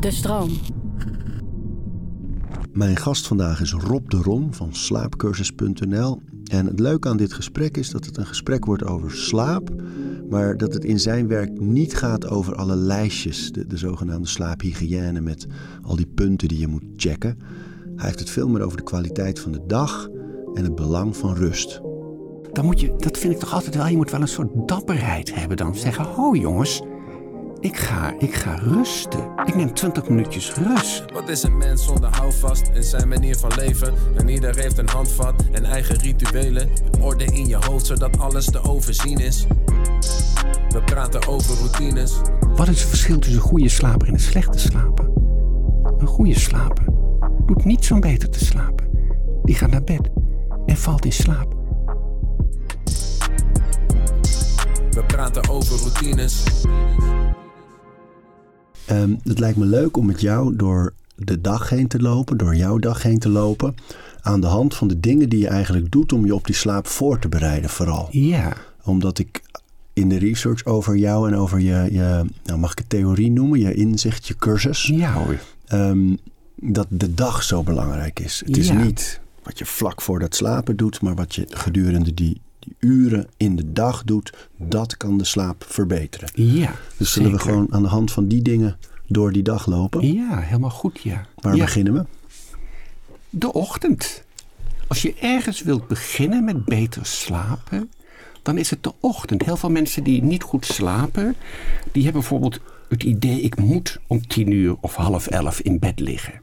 [0.00, 0.50] De stroom.
[2.72, 6.22] Mijn gast vandaag is Rob de Ron van slaapcursus.nl.
[6.44, 9.70] En het leuke aan dit gesprek is dat het een gesprek wordt over slaap,
[10.28, 15.20] maar dat het in zijn werk niet gaat over alle lijstjes, de, de zogenaamde slaaphygiëne
[15.20, 15.46] met
[15.82, 17.38] al die punten die je moet checken.
[17.96, 20.08] Hij heeft het veel meer over de kwaliteit van de dag
[20.54, 21.80] en het belang van rust.
[22.52, 25.34] Dan moet je, dat vind ik toch altijd wel, je moet wel een soort dapperheid
[25.34, 25.74] hebben dan.
[25.74, 26.82] Zeggen, ho jongens,
[27.62, 29.30] ik ga, ik ga rusten.
[29.44, 31.04] Ik neem 20 minuutjes rust.
[31.12, 33.94] Wat is een mens zonder houvast in zijn manier van leven?
[34.16, 36.68] En ieder heeft een handvat en eigen rituelen.
[37.00, 39.46] Orde in je hoofd zodat alles te overzien is.
[40.68, 42.20] We praten over routines.
[42.40, 45.10] Wat is het verschil tussen een goede slaper en een slechte slaper?
[45.98, 46.84] Een goede slaper
[47.46, 48.90] doet niets om beter te slapen.
[49.42, 50.10] Die gaat naar bed
[50.66, 51.54] en valt in slaap.
[54.90, 56.44] We praten over routines.
[58.90, 62.56] Um, het lijkt me leuk om met jou door de dag heen te lopen, door
[62.56, 63.74] jouw dag heen te lopen.
[64.20, 66.86] Aan de hand van de dingen die je eigenlijk doet om je op die slaap
[66.86, 68.08] voor te bereiden, vooral.
[68.10, 68.52] Ja.
[68.84, 69.42] Omdat ik
[69.92, 73.60] in de research over jou en over je, je nou mag ik het theorie noemen,
[73.60, 74.86] je inzicht, je cursus.
[74.86, 75.38] Ja hoor.
[75.72, 76.18] Um,
[76.56, 78.42] dat de dag zo belangrijk is.
[78.46, 82.40] Het is niet wat je vlak voor dat slapen doet, maar wat je gedurende die,
[82.64, 86.28] die uren in de dag doet, dat kan de slaap verbeteren.
[86.34, 86.74] Ja.
[86.96, 90.12] Dus zullen we gewoon aan de hand van die dingen door die dag lopen?
[90.14, 91.26] Ja, helemaal goed, ja.
[91.34, 91.64] Waar ja.
[91.64, 92.04] beginnen we?
[93.30, 94.24] De ochtend.
[94.86, 97.90] Als je ergens wilt beginnen met beter slapen,
[98.42, 99.44] dan is het de ochtend.
[99.44, 101.36] Heel veel mensen die niet goed slapen,
[101.92, 106.00] die hebben bijvoorbeeld het idee: ik moet om tien uur of half elf in bed
[106.00, 106.40] liggen.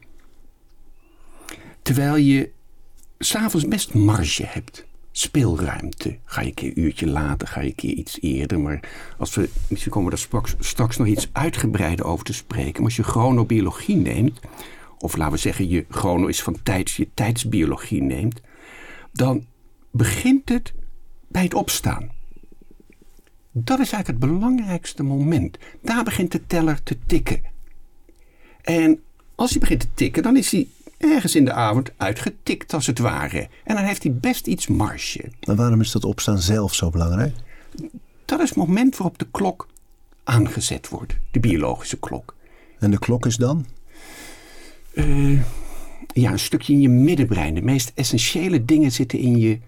[1.82, 2.50] Terwijl je
[3.18, 4.84] s'avonds best marge hebt.
[5.12, 6.18] Speelruimte.
[6.24, 8.60] Ga je een keer een uurtje later, ga je een keer iets eerder.
[8.60, 8.80] Maar
[9.18, 12.72] als we, misschien komen we daar straks, straks nog iets uitgebreider over te spreken.
[12.72, 14.40] Maar als je chronobiologie neemt,
[14.98, 18.40] of laten we zeggen je chrono is van tijds, je tijdsbiologie neemt,
[19.12, 19.46] dan
[19.90, 20.72] begint het
[21.28, 22.10] bij het opstaan.
[23.52, 25.58] Dat is eigenlijk het belangrijkste moment.
[25.82, 27.42] Daar begint de teller te tikken.
[28.62, 29.02] En
[29.34, 30.68] als hij begint te tikken, dan is hij
[31.00, 33.48] ergens in de avond uitgetikt als het ware.
[33.64, 35.24] En dan heeft hij best iets marge.
[35.46, 37.34] Maar waarom is dat opstaan zelf zo belangrijk?
[38.24, 39.68] Dat is het moment waarop de klok
[40.24, 42.34] aangezet wordt, de biologische klok.
[42.78, 43.66] En de klok is dan?
[44.94, 45.40] Eh,
[46.06, 47.54] ja, een stukje in je middenbrein.
[47.54, 49.58] De meest essentiële dingen zitten in je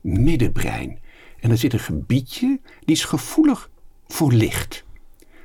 [0.00, 0.98] middenbrein.
[1.40, 3.70] En er zit een gebiedje die is gevoelig
[4.06, 4.84] voor licht.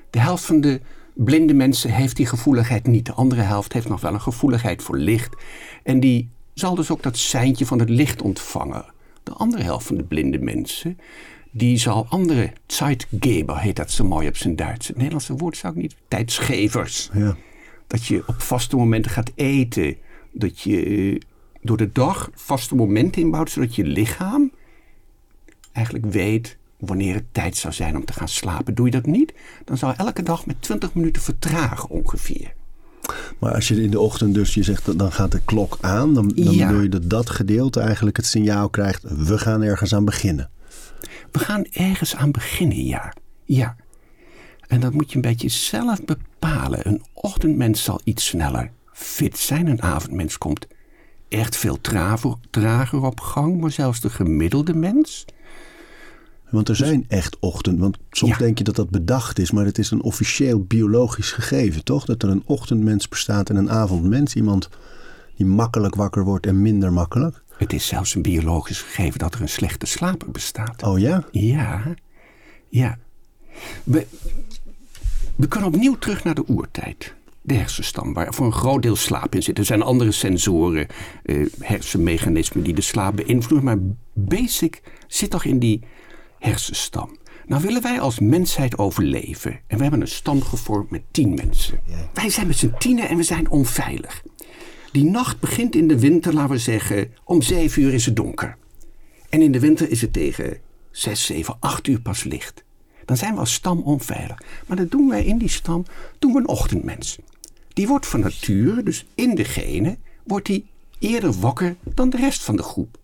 [0.10, 0.82] De helft van de
[1.14, 3.06] blinde mensen heeft die gevoeligheid niet.
[3.06, 5.36] De andere helft heeft nog wel een gevoeligheid voor licht.
[5.84, 8.86] En die zal dus ook dat seintje van het licht ontvangen.
[9.24, 11.00] De andere helft van de blinde mensen,
[11.52, 14.88] die zal andere Zeitgeber, heet dat zo mooi op zijn Duits.
[14.88, 17.10] Het Nederlandse woord zou ik niet, tijdsgevers.
[17.14, 17.36] Ja.
[17.88, 19.96] Dat je op vaste momenten gaat eten.
[20.32, 21.20] Dat je eh,
[21.62, 24.52] door de dag vaste momenten inbouwt, zodat je lichaam
[25.72, 28.76] eigenlijk weet wanneer het tijd zou zijn om te gaan slapen.
[28.76, 29.34] Doe je dat niet,
[29.66, 32.54] dan zou elke dag met 20 minuten vertragen ongeveer.
[33.40, 36.14] Maar als je in de ochtend dus, je zegt, dan gaat de klok aan.
[36.14, 36.68] Dan, dan Ja.
[36.68, 40.50] bedoel je dat dat gedeelte eigenlijk het signaal krijgt, we gaan ergens aan beginnen.
[41.32, 43.14] We gaan ergens aan beginnen, ja.
[43.46, 43.76] Ja.
[44.68, 46.88] En dat moet je een beetje zelf bepalen.
[46.88, 49.68] Een ochtendmens zal iets sneller fit zijn.
[49.68, 50.68] Een avondmens komt
[51.30, 51.78] echt veel
[52.50, 53.60] trager op gang.
[53.62, 55.26] Maar zelfs de gemiddelde mens.
[56.52, 57.80] Want er zijn echt ochtend.
[57.80, 58.38] Want soms Ja.
[58.38, 62.06] denk je dat dat bedacht is, maar het is een officieel biologisch gegeven, toch?
[62.06, 64.36] Dat er een ochtendmens bestaat en een avondmens.
[64.36, 64.70] Iemand
[65.36, 67.44] die makkelijk wakker wordt en minder makkelijk.
[67.58, 70.84] Het is zelfs een biologisch gegeven dat er een slechte slaper bestaat.
[70.84, 71.26] Oh ja?
[71.32, 71.84] Ja,
[72.70, 72.98] ja.
[73.84, 74.08] We,
[75.36, 77.14] we kunnen opnieuw terug naar de oertijd.
[77.42, 79.58] De hersenstam, waar voor een groot deel slaap in zit.
[79.58, 80.88] Er zijn andere sensoren,
[81.24, 83.64] eh, hersenmechanismen die de slaap beïnvloeden.
[83.66, 83.78] Maar
[84.14, 85.84] basic zit toch in die
[86.42, 87.18] hersenstam.
[87.46, 89.60] Nou willen wij als mensheid overleven.
[89.68, 91.80] En we hebben een stam gevormd met tien mensen.
[92.14, 94.24] Wij zijn met z'n tienen en we zijn onveilig.
[94.92, 98.58] Die nacht begint in de winter, laten we zeggen, om zeven uur is het donker.
[99.30, 100.58] En in de winter is het tegen
[100.92, 102.64] 6, 7, 8 uur pas licht.
[103.06, 104.42] Dan zijn we als stam onveilig.
[104.68, 105.86] Maar dat doen wij in die stam,
[106.20, 107.18] doen we een ochtendmens.
[107.74, 110.66] Die wordt van nature, dus in de genen, wordt die
[111.00, 112.98] eerder wakker dan de rest van de groep.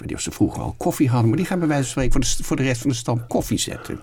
[0.00, 2.20] Weet niet ze vroeger al koffie hadden, maar die gaan bij wijze van spreken voor
[2.20, 4.00] de, voor de rest van de stam koffie zetten.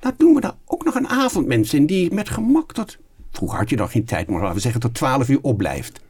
[0.00, 2.98] Nou doen we daar ook nog een avondmens in die met gemak tot,
[3.30, 6.00] vroeger had je dan geen tijd, maar laten we zeggen tot 12 uur opblijft.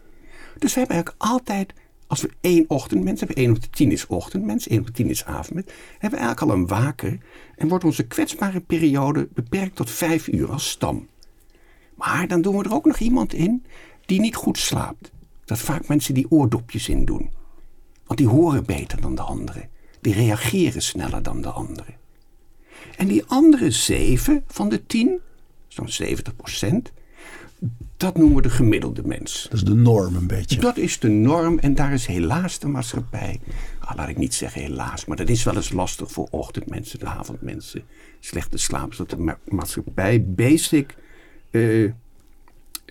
[0.58, 1.72] Dus we hebben eigenlijk altijd,
[2.06, 5.10] als we één ochtendmens hebben, één op de tien is ochtendmens, één op de tien
[5.10, 5.66] is avondmens,
[5.98, 7.18] hebben we eigenlijk al een waker
[7.56, 11.08] en wordt onze kwetsbare periode beperkt tot vijf uur als stam.
[11.94, 13.64] Maar dan doen we er ook nog iemand in
[14.06, 15.10] die niet goed slaapt.
[15.44, 17.30] Dat vaak mensen die oordopjes in doen.
[18.12, 19.68] Want die horen beter dan de anderen.
[20.00, 21.94] Die reageren sneller dan de anderen.
[22.96, 25.20] En die andere zeven van de tien,
[25.68, 26.92] zo'n 70 procent,
[27.96, 29.42] dat noemen we de gemiddelde mens.
[29.42, 30.60] Dat is de norm een beetje.
[30.60, 33.40] Dat is de norm en daar is helaas de maatschappij.
[33.78, 37.06] Ah, laat ik niet zeggen helaas, maar dat is wel eens lastig voor ochtendmensen, de
[37.06, 37.82] avondmensen,
[38.20, 38.96] slechte slapers.
[38.96, 40.94] Dat de ma- maatschappij basic
[41.50, 41.90] eh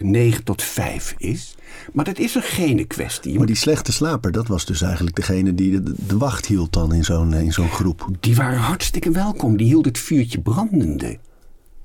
[0.03, 1.55] 9 tot 5 is.
[1.93, 3.37] Maar dat is een gene kwestie.
[3.37, 6.93] Maar die slechte slaper, dat was dus eigenlijk degene die de, de wacht hield dan
[6.93, 8.07] in zo'n in zo'n groep.
[8.19, 9.57] Die waren hartstikke welkom.
[9.57, 11.17] Die hield het vuurtje brandende.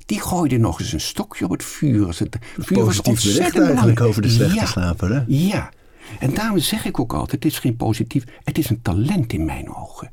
[0.06, 2.06] Die gooide nog eens een stokje op het vuur.
[2.06, 4.66] Het vuur was Positief ontzettend eigenlijk over de slechte Ja.
[4.66, 5.22] slaper, hè?
[5.26, 5.70] Ja.
[6.18, 9.44] En daarom zeg ik ook altijd, het is geen positief, het is een talent in
[9.44, 10.10] mijn ogen.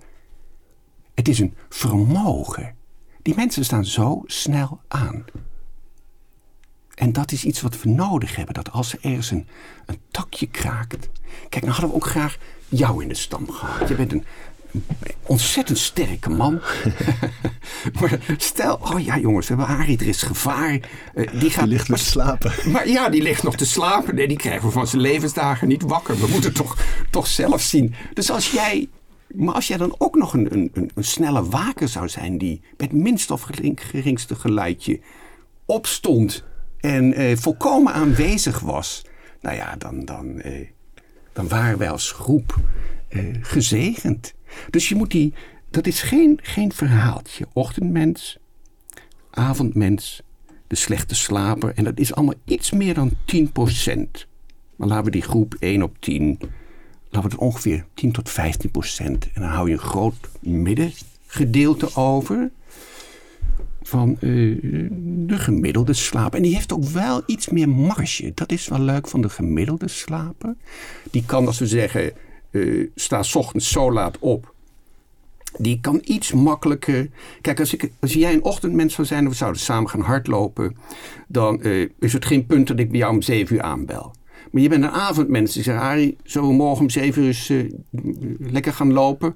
[1.14, 2.76] Het is een vermogen.
[3.22, 5.26] Die mensen staan zo snel aan.
[6.96, 8.54] En dat is iets wat we nodig hebben.
[8.54, 9.48] Dat als er ergens een,
[9.86, 11.10] een takje kraakt.
[11.50, 12.38] Kijk, nou hadden we ook graag
[12.70, 13.88] jou in de stam gehad.
[13.90, 14.26] Je bent een
[15.24, 16.54] ontzettend sterke man.
[18.00, 20.80] maar stel, oh ja jongens, we hebben Arie, er is gevaar.
[21.14, 22.54] Eh, die gaat Die ligt weer te slapen.
[22.72, 24.16] maar ja, die ligt nog te slapen.
[24.16, 26.20] Nee, die krijgen we van zijn levensdagen niet wakker.
[26.20, 26.78] We moeten toch,
[27.10, 27.96] toch zelf zien.
[28.14, 28.90] Dus als jij.
[29.28, 32.92] Maar als jij dan ook nog een, een, een, snelle waker zou zijn die met
[32.92, 35.00] minst of gering- geringste geluidje
[35.66, 36.44] opstond
[36.84, 39.06] en eh, volkomen aanwezig was,
[39.42, 40.68] nou ja, dan, dan, eh,
[41.34, 42.60] dan waren wij als groep
[43.08, 44.34] eh, gezegend.
[44.70, 45.34] Dus je moet die,
[45.70, 47.46] dat is geen, geen verhaaltje.
[47.54, 48.38] Ochtendmens,
[49.30, 50.22] avondmens,
[50.68, 51.74] de slechte slaper.
[51.76, 54.28] En dat is allemaal iets meer dan 10%.
[54.76, 56.38] Maar laten we die groep 1 op 10,
[57.10, 58.34] laten we het ongeveer 10 tot 15%.
[58.98, 62.52] En dan hou je een groot middengedeelte over
[63.84, 64.30] van eh,
[65.28, 66.38] de gemiddelde slaper.
[66.38, 68.32] En die heeft ook wel iets meer marge.
[68.36, 70.56] Dat is wel leuk van de gemiddelde slaper.
[71.12, 72.12] Die kan, als we zeggen,
[72.52, 74.54] eh, sta 's ochtends zo laat op.
[75.58, 77.10] Die kan iets makkelijker.
[77.42, 80.76] Kijk, als, ik, als jij een ochtendmens zou zijn en we zouden samen gaan hardlopen,
[81.28, 84.16] dan eh, is het geen punt dat ik bij jou om 7 uur aanbel.
[84.52, 85.54] Maar je bent een avondmens.
[85.54, 87.54] Die zegt, zullen we morgen om 7 uur eens,
[88.40, 89.36] lekker gaan lopen?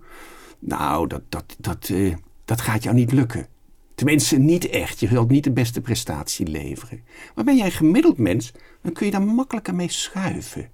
[0.59, 1.91] Nou, dat, dat, dat,
[2.45, 3.47] dat gaat jou niet lukken.
[3.97, 4.99] Tenminste, niet echt.
[4.99, 6.99] Je wilt niet de beste prestatie leveren.
[7.35, 8.51] Maar ben jij een gemiddeld mens,
[8.81, 10.69] dan kun je daar makkelijker mee schuiven.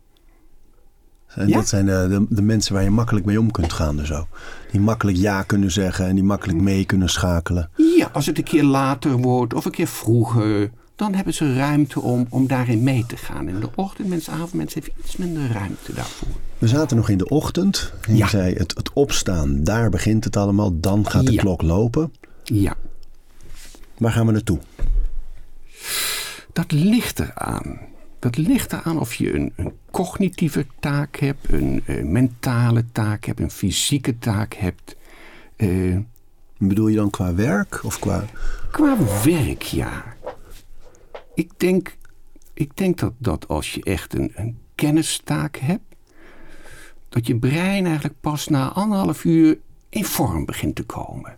[1.27, 1.55] En Ja?
[1.55, 3.95] dat zijn de, de, de mensen waar je makkelijk mee om kunt gaan.
[3.97, 4.27] Dus zo.
[4.71, 7.69] Die makkelijk ja kunnen zeggen en die makkelijk mee kunnen schakelen.
[7.97, 11.99] Ja, als het een keer later wordt of een keer vroeger, dan hebben ze ruimte
[12.01, 13.47] om, om daarin mee te gaan.
[13.47, 16.27] En de ochtendmens, avondmens heeft iets minder ruimte daarvoor.
[16.57, 17.93] We zaten nog in de ochtend.
[18.07, 18.27] En je Ja.
[18.27, 20.79] zei het, het opstaan, daar begint het allemaal.
[20.79, 21.41] Dan gaat de Ja.
[21.41, 22.13] klok lopen.
[22.43, 22.75] Ja,
[23.97, 24.59] Waar gaan we naartoe?
[26.53, 27.79] dat ligt eraan.
[28.19, 33.39] Dat ligt eraan of je een, een cognitieve taak hebt, een eh, mentale taak hebt,
[33.39, 34.95] een fysieke taak hebt.
[35.55, 35.97] Eh,
[36.57, 38.25] Bedoel je dan qua werk of qua...
[38.71, 40.03] Qua werk, ja.
[41.33, 41.97] Ik denk,
[42.53, 45.95] ik denk dat, dat als je echt een, een kennistaak hebt,
[47.09, 49.57] dat je brein eigenlijk pas na anderhalf uur
[49.89, 51.37] in vorm begint te komen.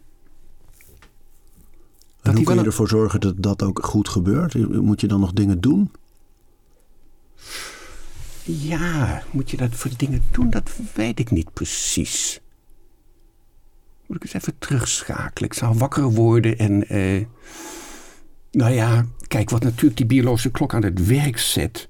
[2.26, 4.70] En hoe kun je ervoor zorgen dat dat ook goed gebeurt?
[4.82, 5.92] Moet je dan nog dingen doen?
[8.44, 10.50] Ja, moet je dat voor dingen doen?
[10.50, 12.40] Dat weet ik niet precies.
[14.08, 15.50] Moet ik eens even terugschakelen.
[15.50, 16.88] Ik zou wakker worden en.
[16.88, 17.26] eh,
[18.52, 21.90] nou ja, kijk, wat natuurlijk die biologische klok aan het werk zet,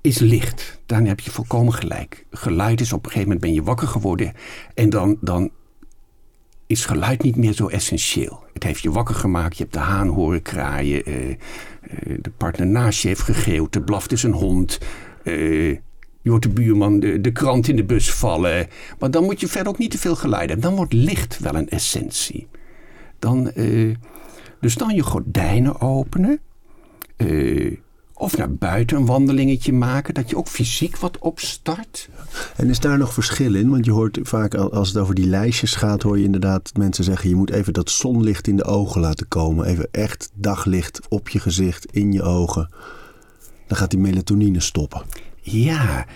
[0.00, 0.80] is licht.
[0.86, 2.26] Daarin heb je volkomen gelijk.
[2.30, 4.32] Geluid is op een gegeven moment ben je wakker geworden
[4.74, 5.50] en dan, dan
[6.66, 8.44] is geluid niet meer zo essentieel.
[8.52, 11.36] Het heeft je wakker gemaakt, je hebt de haan horen kraaien, eh, eh,
[12.20, 14.78] de partner naast je heeft gegeeuwd, er blaft is een hond,
[15.22, 15.70] eh,
[16.20, 18.66] je hoort de buurman de, de krant in de bus vallen.
[18.98, 20.68] Maar dan moet je verder ook niet te veel geluid hebben.
[20.68, 22.48] Dan wordt licht wel een essentie.
[23.18, 23.50] Dan,
[24.60, 26.40] dus dan je gordijnen openen.
[28.24, 30.14] Of naar buiten een wandelingetje maken.
[30.14, 32.08] Dat je ook fysiek wat opstart.
[32.56, 33.70] En is daar nog verschil in?
[33.70, 37.04] Want je hoort vaak al- als het over die lijstjes gaat, hoor je inderdaad mensen
[37.04, 39.66] zeggen: je moet even dat zonlicht in de ogen laten komen.
[39.66, 42.70] Even echt daglicht op je gezicht, in je ogen.
[43.66, 45.02] Dan gaat die melatonine stoppen.
[45.40, 46.06] Ja,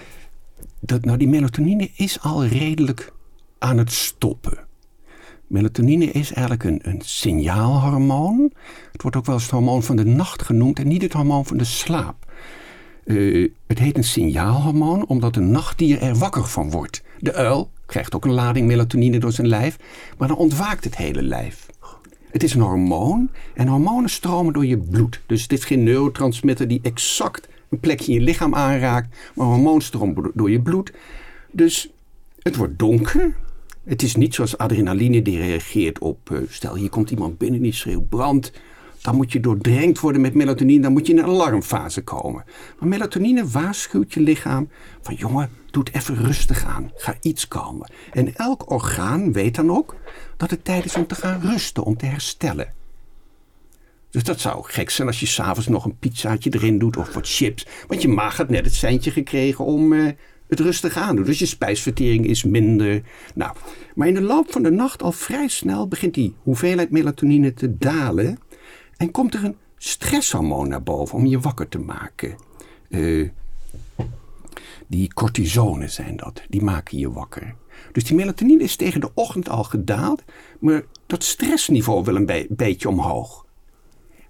[0.81, 3.13] dat, nou die melatonine is al redelijk
[3.59, 4.68] aan het stoppen.
[5.49, 8.53] Melatonine is eigenlijk een, een signaalhormoon.
[8.93, 11.47] Het wordt ook wel eens het hormoon van de nacht genoemd en niet het hormoon
[11.47, 12.33] van de slaap.
[13.05, 17.03] Eh, het heet een signaalhormoon omdat een nachtdier er wakker van wordt.
[17.19, 19.77] De uil krijgt ook een lading melatonine door zijn lijf,
[20.19, 21.67] maar dan ontwaakt het hele lijf.
[22.31, 25.21] Het is een hormoon en hormonen stromen door je bloed.
[25.27, 29.81] Dus het is geen neurotransmitter die exact een plekje in je lichaam aanraakt, maar hormoon
[29.81, 30.93] stroomt door je bloed.
[31.51, 31.91] Dus
[32.43, 33.37] het wordt donker.
[33.89, 37.73] Het is niet zoals adrenaline die reageert op, uh, stel hier komt iemand binnen die
[37.73, 38.53] schreeuwt brand.
[39.03, 42.45] Dan moet je doordrenkt worden met melatonine, dan moet je in een alarmfase komen.
[42.79, 44.69] Maar melatonine waarschuwt je lichaam
[45.03, 46.91] van jongen, doe het even rustig aan.
[46.95, 47.91] Ga iets kalmen.
[48.13, 49.97] En elk orgaan weet dan ook
[50.37, 52.73] dat het tijd is om te gaan rusten, om te herstellen.
[54.11, 57.29] Dus dat zou gek zijn als je s'avonds nog een pizzaatje erin doet of wat
[57.29, 57.67] chips.
[57.87, 60.11] Want je maag had net het seintje gekregen om uh,
[60.49, 61.25] het rustig aan te doen.
[61.25, 63.03] Dus je spijsvertering is minder.
[63.35, 63.57] Nou,
[63.95, 67.79] maar in de loop van de nacht al vrij snel begint die hoeveelheid melatonine te
[67.79, 68.39] dalen.
[68.97, 72.37] En komt er een stresshormoon naar boven om je wakker te maken.
[72.89, 73.29] Uh,
[74.87, 76.43] die cortisone zijn dat.
[76.49, 77.55] Die maken je wakker.
[77.93, 80.23] Dus die melatonine is tegen de ochtend al gedaald.
[80.61, 83.47] Maar dat stressniveau wil een beetje omhoog.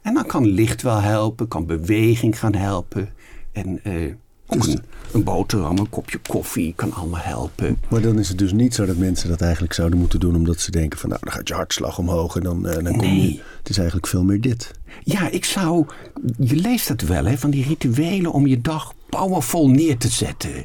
[0.03, 3.15] En dan kan licht wel helpen, kan beweging gaan helpen.
[3.53, 4.15] En uh,
[4.49, 7.79] ook dus een, een, boterham, een kopje koffie kan allemaal helpen.
[7.89, 10.37] Maar dan is het dus niet zo dat mensen dat eigenlijk zouden moeten doen...
[10.37, 12.97] omdat ze denken van nou, dan gaat je hartslag omhoog en dan, uh, dan kom
[12.97, 13.33] nee.
[13.33, 13.43] je...
[13.59, 14.71] Het is eigenlijk veel meer dit.
[15.03, 15.87] Ja, ik zou...
[16.39, 20.65] Je leest dat wel, hè, van die rituelen om je dag powerful neer te zetten.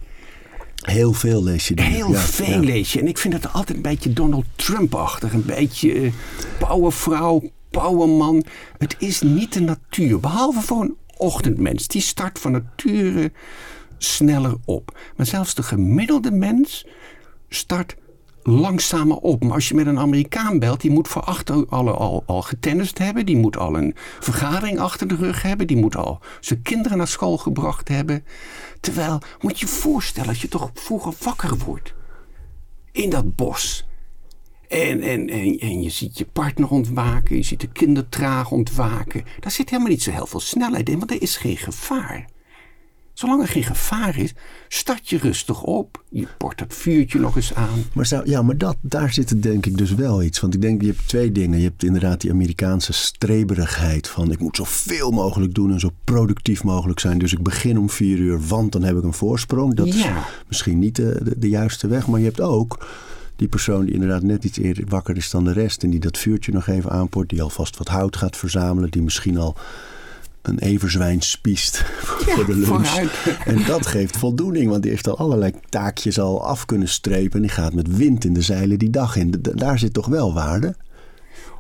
[0.84, 1.82] Heel veel lees je.
[1.82, 2.68] Heel ja, veel ja.
[2.68, 3.00] lees je.
[3.00, 5.34] En ik vind het altijd een beetje Donald Trump-achtig.
[5.34, 6.12] Een beetje uh,
[6.60, 8.44] powervrouw, powerman.
[8.78, 10.20] Het is niet de natuur.
[10.20, 11.88] Behalve voor een ochtendmens.
[11.88, 13.32] Die start van nature
[14.03, 14.98] sneller op.
[15.15, 16.86] Maar zelfs de gemiddelde mens
[17.50, 17.95] start
[18.43, 19.43] langzamer op.
[19.43, 22.98] Maar als je met een Amerikaan belt, die moet voor achter alle al, al getennist
[22.98, 23.25] hebben.
[23.25, 25.67] Die moet al een vergadering achter de rug hebben.
[25.67, 28.25] Die moet al zijn kinderen naar school gebracht hebben.
[28.79, 31.93] Terwijl, moet je je voorstellen, als je toch vroeger wakker wordt.
[32.91, 33.86] In dat bos.
[34.67, 37.36] En, en, en, en je ziet je partner ontwaken.
[37.36, 39.24] Je ziet de kinderen traag ontwaken.
[39.39, 42.25] Daar zit helemaal niet zo heel veel snelheid in, want er is geen gevaar.
[43.13, 44.34] Zolang er geen gevaar is,
[44.67, 46.03] start je rustig op.
[46.10, 47.84] Je port dat vuurtje nog eens aan.
[47.93, 50.39] Maar, zou, ja, maar dat, daar zit het denk ik dus wel iets.
[50.39, 51.58] Want ik denk, je hebt twee dingen.
[51.58, 54.32] Je hebt inderdaad die Amerikaanse streberigheid van...
[54.32, 57.17] ik moet zoveel mogelijk doen en zo productief mogelijk zijn.
[57.17, 59.74] Dus ik begin om vier uur, want dan heb ik een voorsprong.
[59.74, 59.93] Dat ja.
[59.93, 62.08] is misschien niet de, de, de juiste weg.
[62.08, 62.88] Maar je hebt ook
[63.36, 65.84] die persoon die inderdaad net iets eerder wakker is dan de rest...
[65.84, 67.29] en die dat vuurtje nog even aanport.
[67.29, 68.91] Die alvast wat hout gaat verzamelen.
[68.91, 69.55] Die misschien al
[70.44, 71.86] een everzwijn spiest
[72.26, 72.88] ja, voor de lunch.
[72.88, 73.12] Vooruit.
[73.46, 77.32] En dat geeft voldoening, want die heeft al allerlei taakjes al af kunnen strepen.
[77.32, 79.34] En die gaat met wind in de zeilen die dag in.
[79.42, 80.76] Daar zit toch wel waarde?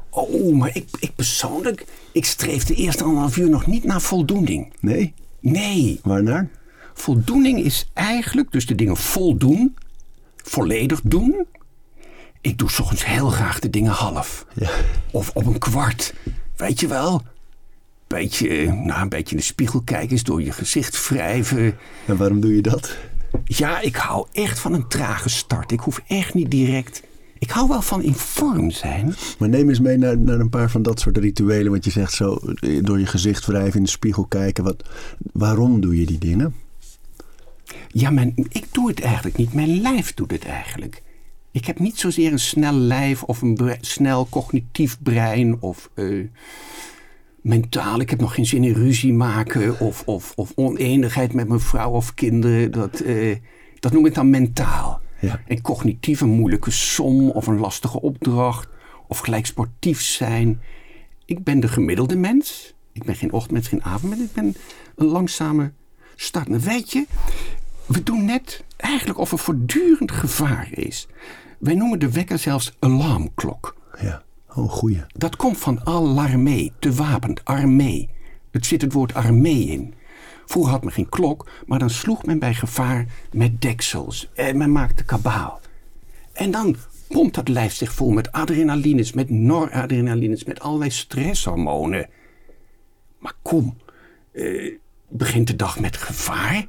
[0.09, 4.73] Oh, maar ik, ik persoonlijk, ik streef de eerste anderhalf uur nog niet naar voldoening.
[4.79, 5.13] Nee?
[5.39, 5.99] Nee.
[6.03, 6.49] Waarnaar?
[6.93, 9.75] Voldoening is eigenlijk dus de dingen voldoen,
[10.35, 11.45] volledig doen.
[12.41, 14.45] Ik doe soms heel graag de dingen half.
[14.53, 14.69] Ja.
[15.11, 16.13] Of op een kwart.
[16.55, 17.21] Weet je wel?
[18.13, 21.77] Beetje, nou, een beetje in de spiegel kijken, eens door je gezicht wrijven.
[22.05, 22.97] En waarom doe je dat?
[23.45, 25.71] Ja, ik hou echt van een trage start.
[25.71, 27.03] Ik hoef echt niet direct.
[27.39, 29.15] Ik hou wel van in vorm zijn.
[29.39, 31.71] Maar neem eens mee naar, naar een paar van dat soort rituelen.
[31.71, 32.39] Want je zegt zo
[32.81, 34.63] door je gezicht wrijven, in de spiegel kijken.
[34.63, 34.83] Wat,
[35.33, 36.55] waarom doe je die dingen?
[37.87, 39.53] Ja, mijn, ik doe het eigenlijk niet.
[39.53, 41.01] Mijn lijf doet het eigenlijk.
[41.51, 45.89] Ik heb niet zozeer een snel lijf of een snel cognitief brein of.
[45.95, 46.27] Uh,
[47.43, 47.99] mentaal.
[47.99, 51.91] Ik heb nog geen zin in ruzie maken of, of, of oneenigheid met mijn vrouw
[51.91, 52.71] of kinderen.
[52.71, 53.35] Dat, uh,
[53.79, 55.01] dat noem ik dan mentaal.
[55.19, 55.41] Ja.
[55.47, 58.67] En cognitief een moeilijke som of een lastige opdracht
[59.07, 60.61] of gelijk sportief zijn.
[61.25, 62.73] Ik ben de gemiddelde mens.
[62.91, 64.23] Ik ben geen ochtendmens, geen avondmens.
[64.23, 64.55] Ik ben
[64.95, 65.71] een langzame
[66.15, 66.63] start.
[66.63, 67.05] Weet je,
[67.85, 71.07] we doen net eigenlijk of er voortdurend gevaar is.
[71.59, 73.75] Wij noemen de wekker zelfs alarmklok.
[74.01, 74.23] Ja.
[74.55, 75.03] Oh, goeie.
[75.07, 78.09] Dat komt van alarmee, te wapend, armee.
[78.51, 79.93] Het zit het woord armee in.
[80.45, 84.29] Vroeger had men geen klok, maar dan sloeg men bij gevaar met deksels.
[84.33, 85.59] En men maakte kabaal.
[86.33, 86.75] En dan
[87.07, 92.09] pompt dat lijf zich vol met adrenalines, met noradrenalines, met allerlei stresshormonen.
[93.19, 93.77] Maar kom,
[94.31, 96.65] uh, begint de dag met gevaar?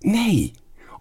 [0.00, 0.52] Nee.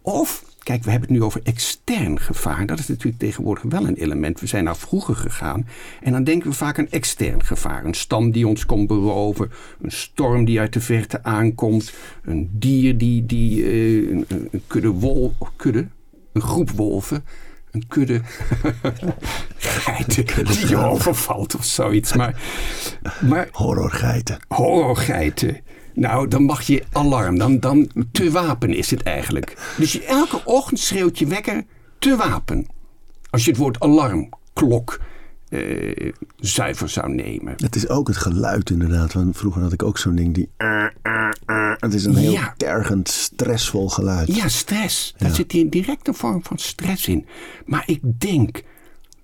[0.01, 2.65] Of Kijk, we hebben het nu over extern gevaar.
[2.65, 4.39] Dat is natuurlijk tegenwoordig wel een element.
[4.39, 5.67] We zijn naar vroeger gegaan.
[6.01, 7.85] En dan denken we vaak aan extern gevaar.
[7.85, 9.51] Een stam die ons komt beroven.
[9.81, 11.93] Een storm die uit de verte aankomt.
[12.23, 15.33] Een dier die, die uh, een, een, kudde wol...
[15.55, 15.87] Kudde?
[16.33, 17.23] Een groep wolven.
[17.71, 18.21] Een kudde
[19.57, 22.13] geiten die je overvalt of zoiets.
[22.13, 22.41] Maar,
[23.21, 24.37] maar, horrorgeiten.
[24.47, 25.61] Horrorgeiten.
[25.95, 27.37] Nou, dan mag je alarm.
[27.37, 29.73] Dan, dan te wapen is het eigenlijk.
[29.77, 31.63] Dus je, elke ochtend schreeuwt je wekker
[31.99, 32.67] te wapen.
[33.29, 34.99] Als je het woord alarm, klok,
[35.49, 37.53] eh, zuiver zou nemen.
[37.57, 39.13] Het is ook het geluid inderdaad.
[39.13, 40.49] Want vroeger had ik ook zo'n ding die...
[41.79, 42.53] Het is een heel Ja.
[42.57, 44.35] tergend, stressvol geluid.
[44.35, 45.13] Ja, stress.
[45.17, 47.25] Daar zit hier direct een vorm van stress in.
[47.65, 48.61] Maar ik denk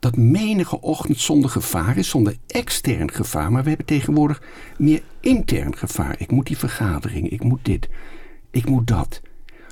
[0.01, 3.51] dat menige ochtend zonder gevaar is, zonder extern gevaar.
[3.51, 4.41] Maar we hebben tegenwoordig
[4.77, 6.15] meer intern gevaar.
[6.17, 7.89] Ik moet die vergadering, ik moet dit,
[8.51, 9.21] ik moet dat.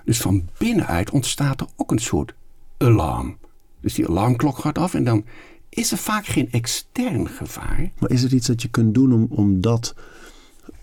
[0.03, 2.33] Dus van binnenuit ontstaat er ook een soort
[2.77, 3.37] alarm.
[3.81, 5.25] Dus die alarmklok gaat af en dan
[5.69, 7.91] is er vaak geen extern gevaar.
[7.99, 9.95] Maar is er iets dat je kunt doen om, om dat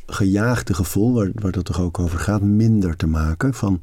[0.06, 3.54] gejaagde gevoel, waar, waar dat toch ook over gaat, minder te maken?
[3.54, 3.80] Van,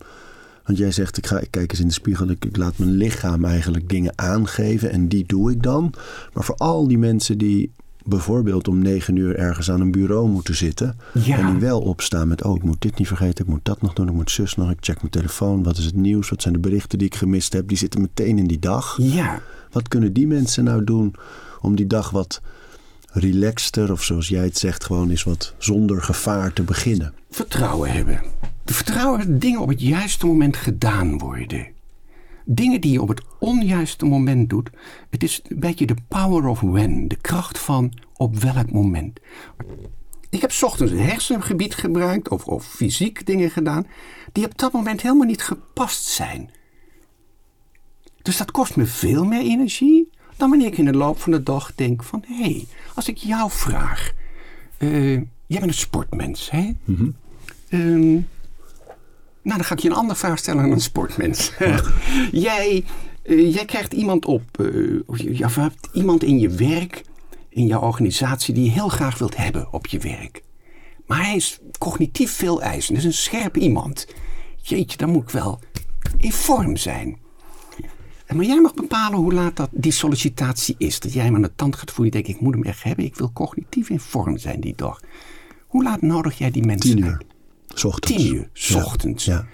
[0.64, 2.92] want jij zegt, ik, ga, ik kijk eens in de spiegel, ik, ik laat mijn
[2.92, 5.94] lichaam eigenlijk dingen aangeven en die doe ik dan.
[6.34, 7.72] Maar voor al die mensen die
[8.06, 10.98] bijvoorbeeld om negen uur ergens aan een bureau moeten zitten.
[11.14, 11.38] Ja.
[11.38, 13.94] En die wel opstaan met, oh ik moet dit niet vergeten, ik moet dat nog
[13.94, 15.64] doen, ik moet zus nog, ik check mijn telefoon.
[15.64, 17.68] Wat is het nieuws, wat zijn de berichten die ik gemist heb?
[17.68, 18.98] Die zitten meteen in die dag.
[19.02, 19.42] Ja,
[19.72, 21.16] Wat kunnen die mensen nou doen
[21.62, 22.42] om die dag wat
[23.12, 27.14] relaxter, of zoals jij het zegt, gewoon eens wat zonder gevaar te beginnen?
[27.30, 28.22] vertrouwen hebben.
[28.66, 31.68] Vertrouwen dat dingen op het juiste moment gedaan worden.
[32.46, 34.70] Dingen die je op het onjuiste moment doet.
[35.10, 37.08] Het is een beetje de power of when.
[37.08, 39.20] De kracht van op welk moment.
[40.30, 43.88] Ik heb 's ochtends een hersengebied gebruikt of, of fysiek dingen gedaan.
[44.32, 46.50] die op dat moment helemaal niet gepast zijn.
[48.22, 51.44] Dus dat kost me veel meer energie dan wanneer ik in de loop van de
[51.44, 52.24] dag denk van...
[52.28, 52.66] hé, hey,
[52.96, 54.12] als ik jou vraag...
[54.78, 56.72] eh, jij bent een sportmens, hè?
[57.70, 58.20] Ehm,
[59.44, 61.52] nou, dan ga ik je een andere vraag stellen dan een sportmens.
[62.32, 62.84] jij,
[63.24, 64.60] eh, jij krijgt iemand op...
[64.60, 67.04] eh, of je, hebt iemand in je werk,
[67.50, 68.54] in jouw organisatie...
[68.54, 70.42] die je heel graag wilt hebben op je werk.
[71.08, 72.88] Maar hij is cognitief veel eisend.
[72.98, 74.08] Dat is een scherp iemand.
[74.62, 75.60] Jeetje, dan moet ik wel
[76.18, 77.18] in vorm zijn.
[78.26, 81.00] En Maar jij mag bepalen hoe laat dat die sollicitatie is.
[81.00, 82.16] Dat jij hem aan de tand gaat voelen.
[82.16, 83.06] Je denkt, ik moet hem echt hebben.
[83.06, 85.02] Ik wil cognitief in vorm zijn die dag.
[85.68, 87.14] Hoe laat nodig jij die mensen Tien uit?
[87.14, 87.33] uur.
[87.76, 88.18] 's Ochtends.
[88.18, 89.26] Tien uur, 's ochtends.
[89.26, 89.46] Ja.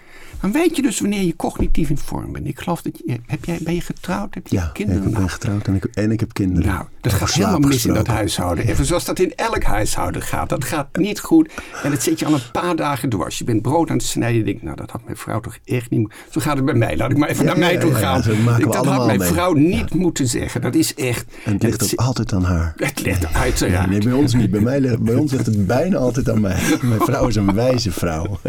[0.42, 2.48] Dan weet je dus wanneer je cognitief in vorm bent.
[2.48, 4.34] Ik geloof dat je, heb jij, ben je getrouwd?
[4.34, 5.02] Heb je Ja, kinderen?
[5.04, 6.70] ik Nou, ben getrouwd en ik, en ik heb kinderen.
[6.70, 8.68] nou, dat gaat helemaal mis in dat huishouden.
[8.68, 10.50] Even zoals dat in elk huishouden gaat.
[10.50, 11.52] Dat gaat niet goed.
[11.84, 13.38] En dat zit je al een paar dagen dwars.
[13.38, 14.38] Je bent brood aan het snijden.
[14.38, 16.14] Je denkt, nou, dat had mijn vrouw toch echt niet.
[16.30, 16.98] Zo gaat het bij mij.
[16.98, 18.58] Laat ik maar even Ja, naar mij ja, toe ja, ja, gaan.
[18.60, 19.28] Ik- dat had mijn mee.
[19.28, 20.62] vrouw niet moeten zeggen.
[20.62, 21.26] Dat is echt...
[21.46, 22.74] En het ligt ook altijd aan haar.
[22.78, 23.90] Het ligt uiteraard.
[23.90, 24.52] Nee, bij ons niet.
[24.52, 26.62] Bij, mij, ligt- bij ons ligt het bijna altijd aan mij.
[26.82, 28.40] Mijn vrouw is een wijze vrouw.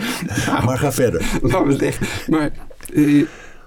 [0.64, 1.24] Maar ga verder.
[2.28, 2.52] Maar
[2.94, 3.24] eh,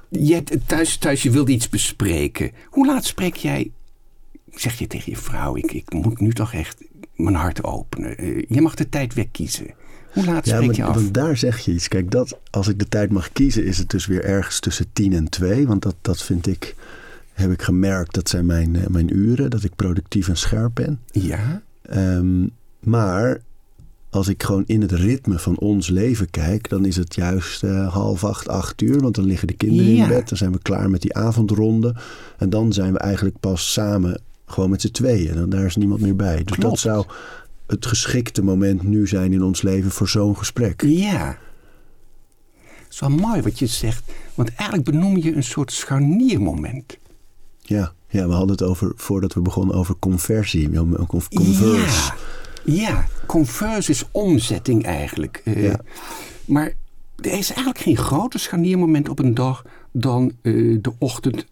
[0.10, 2.52] je thuis, thuis, je wilde iets bespreken.
[2.66, 3.72] Hoe laat spreek jij,
[4.52, 6.84] zeg je tegen je vrouw, ik, ik moet nu toch echt
[7.16, 8.18] mijn hart openen.
[8.18, 9.74] Eh, je mag de tijd wegkiezen.
[10.14, 10.96] Hoe laat Ja, spreek je af?
[10.96, 11.88] want daar zeg je iets.
[11.88, 15.14] Kijk, dat, als ik de tijd mag kiezen, is het dus weer ergens tussen tien
[15.14, 15.68] en twee.
[15.68, 16.76] Want dat, dat vind ik,
[17.34, 19.50] heb ik gemerkt, dat zijn mijn, eh, mijn uren.
[19.50, 21.00] Dat ik productief en scherp ben.
[21.12, 21.62] Ja?
[21.82, 22.48] Ehm,
[22.80, 23.42] maar
[24.14, 27.94] als ik gewoon in het ritme van ons leven kijk, dan is het juist eh,
[27.94, 29.00] half acht, acht uur.
[29.00, 30.04] Want dan liggen de kinderen Ja.
[30.04, 30.30] in bed.
[30.30, 31.96] Dan zijn we klaar met die avondronde.
[32.38, 35.36] En dan zijn we eigenlijk pas samen gewoon met z'n tweeën.
[35.36, 36.44] En daar is niemand meer bij.
[36.44, 37.06] Dus dat zou
[37.68, 40.82] het geschikte moment nu zijn in ons leven voor zo'n gesprek.
[40.82, 41.38] Ja.
[42.64, 44.12] Het is wel mooi wat je zegt.
[44.34, 46.98] Want eigenlijk benoem je een soort scharniermoment.
[47.62, 50.70] Ja, ja, we hadden het over, voordat we begonnen, over conversie.
[50.72, 52.12] Converse.
[52.12, 52.16] Ja,
[52.64, 53.06] ja.
[53.26, 55.42] converse is omzetting eigenlijk.
[55.44, 55.80] Eh, Ja.
[56.46, 56.74] Maar
[57.16, 61.46] er is eigenlijk geen groter scharniermoment op een dag dan eh, de ochtend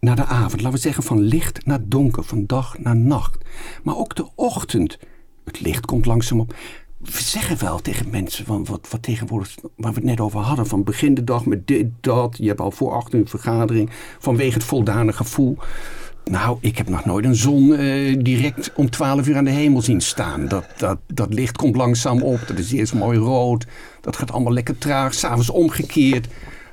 [0.00, 0.60] naar de avond.
[0.60, 3.44] Laten we zeggen van licht naar donker, van dag naar nacht.
[3.82, 4.98] Maar ook de ochtend.
[5.44, 6.54] Het licht komt langzaam op.
[6.98, 10.66] We zeggen wel tegen mensen, van wat, wat tegenwoordig, waar we het net over hadden,
[10.66, 12.36] van begin de dag met dit, dat.
[12.38, 15.58] Je hebt al voor acht uur een vergadering vanwege het voldane gevoel.
[16.24, 19.82] Nou, ik heb nog nooit een zon eh, direct om 12 uur aan de hemel
[19.82, 20.48] zien staan.
[20.48, 22.40] Dat, dat, dat licht komt langzaam op.
[22.46, 23.66] Dat is eerst mooi rood.
[24.00, 25.14] Dat gaat allemaal lekker traag.
[25.14, 26.28] S'avonds omgekeerd.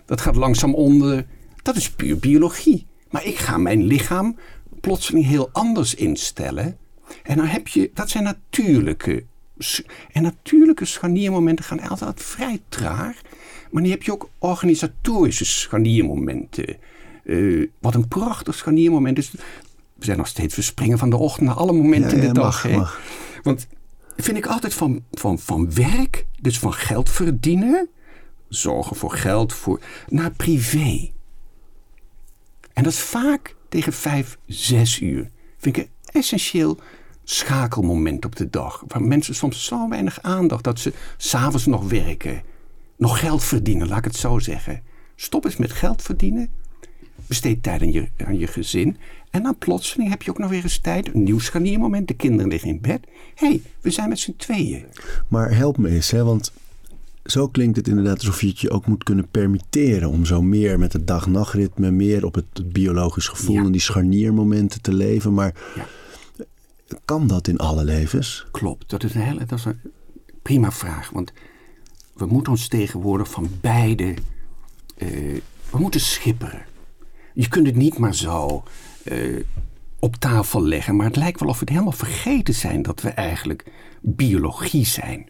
[0.05, 1.25] Dat gaat langzaam onder.
[1.61, 2.85] Dat is puur biologie.
[3.09, 4.37] Maar ik ga mijn lichaam
[4.81, 6.77] plotseling heel anders instellen.
[7.23, 9.23] En dan heb je, dat zijn natuurlijke.
[10.11, 13.21] En natuurlijke scharniermomenten gaan altijd vrij traag.
[13.71, 16.77] Maar dan heb je ook organisatorische scharniermomenten.
[17.27, 19.31] Eh, wat een prachtig scharniermoment is.
[19.93, 22.27] We zijn nog steeds, we springen van de ochtend naar alle momenten Ja, in de
[22.27, 22.43] ja, dag.
[22.43, 22.77] mag, hè.
[22.77, 23.01] mag.
[23.43, 23.67] Want
[24.15, 27.89] vind ik altijd van, van, van werk, dus van geld verdienen,
[28.49, 31.09] zorgen voor geld, voor, naar privé.
[32.73, 35.29] En dat is vaak tegen vijf, zes uur.
[35.57, 36.77] Vind ik een essentieel
[37.23, 38.83] schakelmoment op de dag.
[38.87, 42.41] Waar mensen soms zo weinig aandacht dat ze s'avonds nog werken.
[42.97, 44.83] Nog geld verdienen, laat ik het zo zeggen.
[45.15, 46.49] Stop eens met geld verdienen.
[47.27, 48.97] Besteed tijd aan je, aan je gezin.
[49.29, 51.13] En dan plotseling heb je ook nog weer eens tijd.
[51.13, 52.07] Een nieuw scharniermoment.
[52.07, 52.99] De kinderen liggen in bed.
[53.35, 54.85] Hé, hey, we zijn met z'n tweeën.
[55.27, 56.51] Maar help me eens, hè, want
[57.25, 60.09] zo klinkt het inderdaad alsof je het je ook moet kunnen permitteren.
[60.09, 63.63] Om zo meer met het dag-nachtritme, meer op het, biologisch gevoel Ja.
[63.63, 65.33] en die scharniermomenten te leven.
[65.33, 65.85] Maar Ja.
[67.05, 68.45] kan dat in alle levens?
[68.51, 69.79] Klopt, dat is een hele dat is een
[70.41, 71.09] prima vraag.
[71.09, 71.31] Want
[72.13, 74.13] we moeten ons tegenwoordig van beide.
[74.97, 75.07] eh,
[75.71, 76.61] we moeten schipperen.
[77.37, 78.63] Je kunt het niet maar zo
[79.03, 79.43] eh,
[79.99, 80.95] op tafel leggen.
[80.95, 83.65] Maar het lijkt wel of we het helemaal vergeten zijn dat we eigenlijk
[84.01, 85.29] biologie zijn.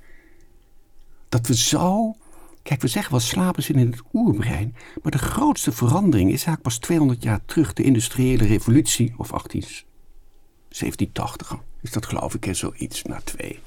[1.29, 2.15] Dat we zo.
[2.63, 4.75] Kijk, we zeggen wel slapen zit in het oerbrein.
[5.03, 7.73] Maar de grootste verandering is eigenlijk pas 200 jaar terug.
[7.73, 13.59] De industriële revolutie, of 18, 1780 is dat geloof ik, hè, zoiets, na twee,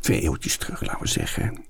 [0.00, 1.64] twee eeuwtjes terug, laten we zeggen.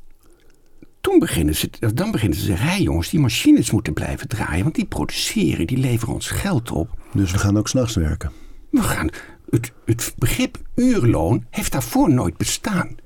[1.09, 4.63] Toen beginnen ze, dan beginnen ze te zeggen, hé jongens, die machines moeten blijven draaien,
[4.63, 6.89] want die produceren, die leveren ons geld op.
[7.13, 8.33] Dus we gaan ook s'nachts werken.
[8.71, 9.11] We gaan,
[9.51, 12.97] het, het begrip uurloon heeft daarvoor nooit bestaan.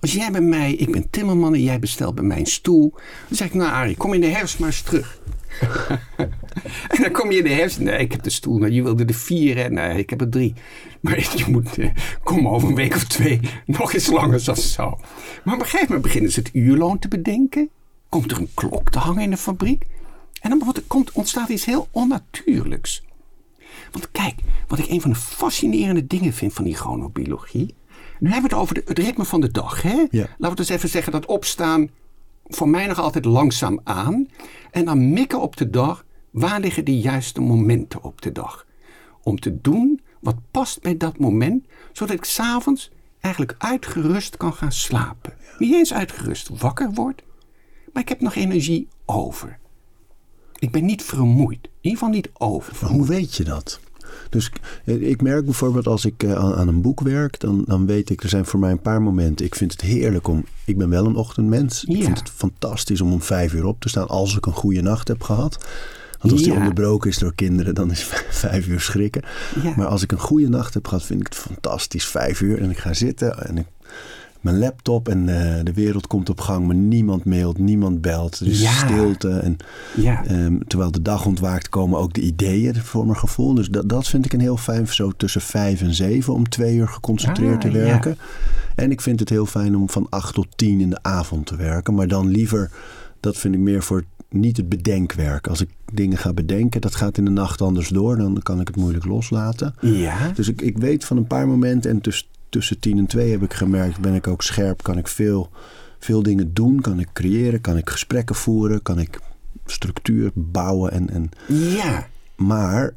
[0.00, 2.92] Als jij bij mij, ik ben timmerman en jij bestelt bij mij een stoel.
[3.28, 5.18] Dan zeg ik, nou Arie, kom in de herfst maar eens terug.
[6.94, 7.78] en dan kom je in de herfst.
[7.78, 8.58] Nee, ik heb de stoel.
[8.58, 9.56] Nou, je wilde er vier.
[9.56, 9.68] Hè?
[9.68, 10.54] Nee, ik heb er drie.
[11.00, 11.90] Maar je moet, eh,
[12.22, 14.98] kom over een week of twee, nog eens langer dan zo.
[15.44, 17.68] Maar op een gegeven moment beginnen ze het uurloon te bedenken.
[18.08, 19.86] Komt er een klok te hangen in de fabriek.
[20.40, 23.02] En dan wordt, komt, ontstaat iets heel onnatuurlijks.
[23.92, 24.34] Want kijk,
[24.68, 27.74] wat ik een van de fascinerende dingen vind van die chronobiologie.
[28.18, 29.82] Nu hebben we het over de- het ritme van de dag.
[29.82, 30.06] Hè?
[30.10, 30.26] Ja.
[30.38, 31.88] Laten we dus even zeggen dat opstaan
[32.44, 34.28] voor mij nog altijd langzaam aan.
[34.70, 38.66] En dan mikken op de dag, waar liggen de juiste momenten op de dag?
[39.22, 44.72] Om te doen wat past bij dat moment, zodat ik s'avonds eigenlijk uitgerust kan gaan
[44.72, 45.32] slapen.
[45.58, 47.22] Niet eens uitgerust wakker word,
[47.92, 49.58] maar ik heb nog energie over.
[50.58, 51.64] Ik ben niet vermoeid.
[51.64, 52.86] In ieder geval niet over.
[52.86, 53.80] Hoe weet je dat?
[54.34, 54.50] Dus
[54.84, 58.22] ik- merk bijvoorbeeld als ik eh, aan aan een boek werk, dan, dan weet ik,
[58.22, 59.46] er zijn voor mij een paar momenten.
[59.46, 61.84] Ik vind het heerlijk om, ik ben wel een ochtendmens.
[61.84, 64.80] Ik vind het fantastisch om om vijf uur op te staan als ik een goede
[64.82, 65.64] nacht heb gehad.
[66.20, 66.58] Want als die Ja.
[66.58, 68.02] onderbroken is door kinderen, dan is
[68.44, 69.22] vijf uur schrikken.
[69.62, 69.72] Ja.
[69.76, 72.06] Maar als ik een goede nacht heb gehad, vind ik het fantastisch.
[72.06, 73.66] Vijf uur en ik ga zitten en ik,
[74.44, 76.66] mijn laptop en eh, de wereld komt op gang.
[76.66, 78.40] Maar niemand mailt, niemand belt.
[78.40, 78.70] Er is Ja.
[78.70, 79.28] stilte.
[79.30, 79.56] En
[79.96, 80.24] Ja.
[80.26, 83.54] Ehm, terwijl de dag ontwaakt komen ook de ideeën voor mijn gevoel.
[83.54, 86.76] Dus dat, dat vind ik een heel fijn, zo tussen vijf en zeven om twee
[86.76, 87.74] uur geconcentreerd Ah, te ja.
[87.84, 88.16] werken.
[88.74, 91.56] En ik vind het heel fijn om van acht tot tien in de avond te
[91.56, 91.94] werken.
[91.94, 92.70] Maar dan liever,
[93.20, 95.46] dat vind ik meer voor niet het bedenkwerk.
[95.46, 98.16] Als ik dingen ga bedenken, dat gaat in de nacht anders door.
[98.16, 99.74] Dan kan ik het moeilijk loslaten.
[99.80, 100.30] Ja.
[100.34, 103.42] Dus ik, ik weet van een paar momenten en tuss- tussen tien en twee heb
[103.42, 105.50] ik gemerkt, ben ik ook scherp, kan ik veel,
[105.98, 109.18] veel dingen doen, kan ik creëren, kan ik gesprekken voeren, kan ik
[109.66, 110.90] structuur bouwen.
[110.92, 112.06] En, en, Ja.
[112.36, 112.94] maar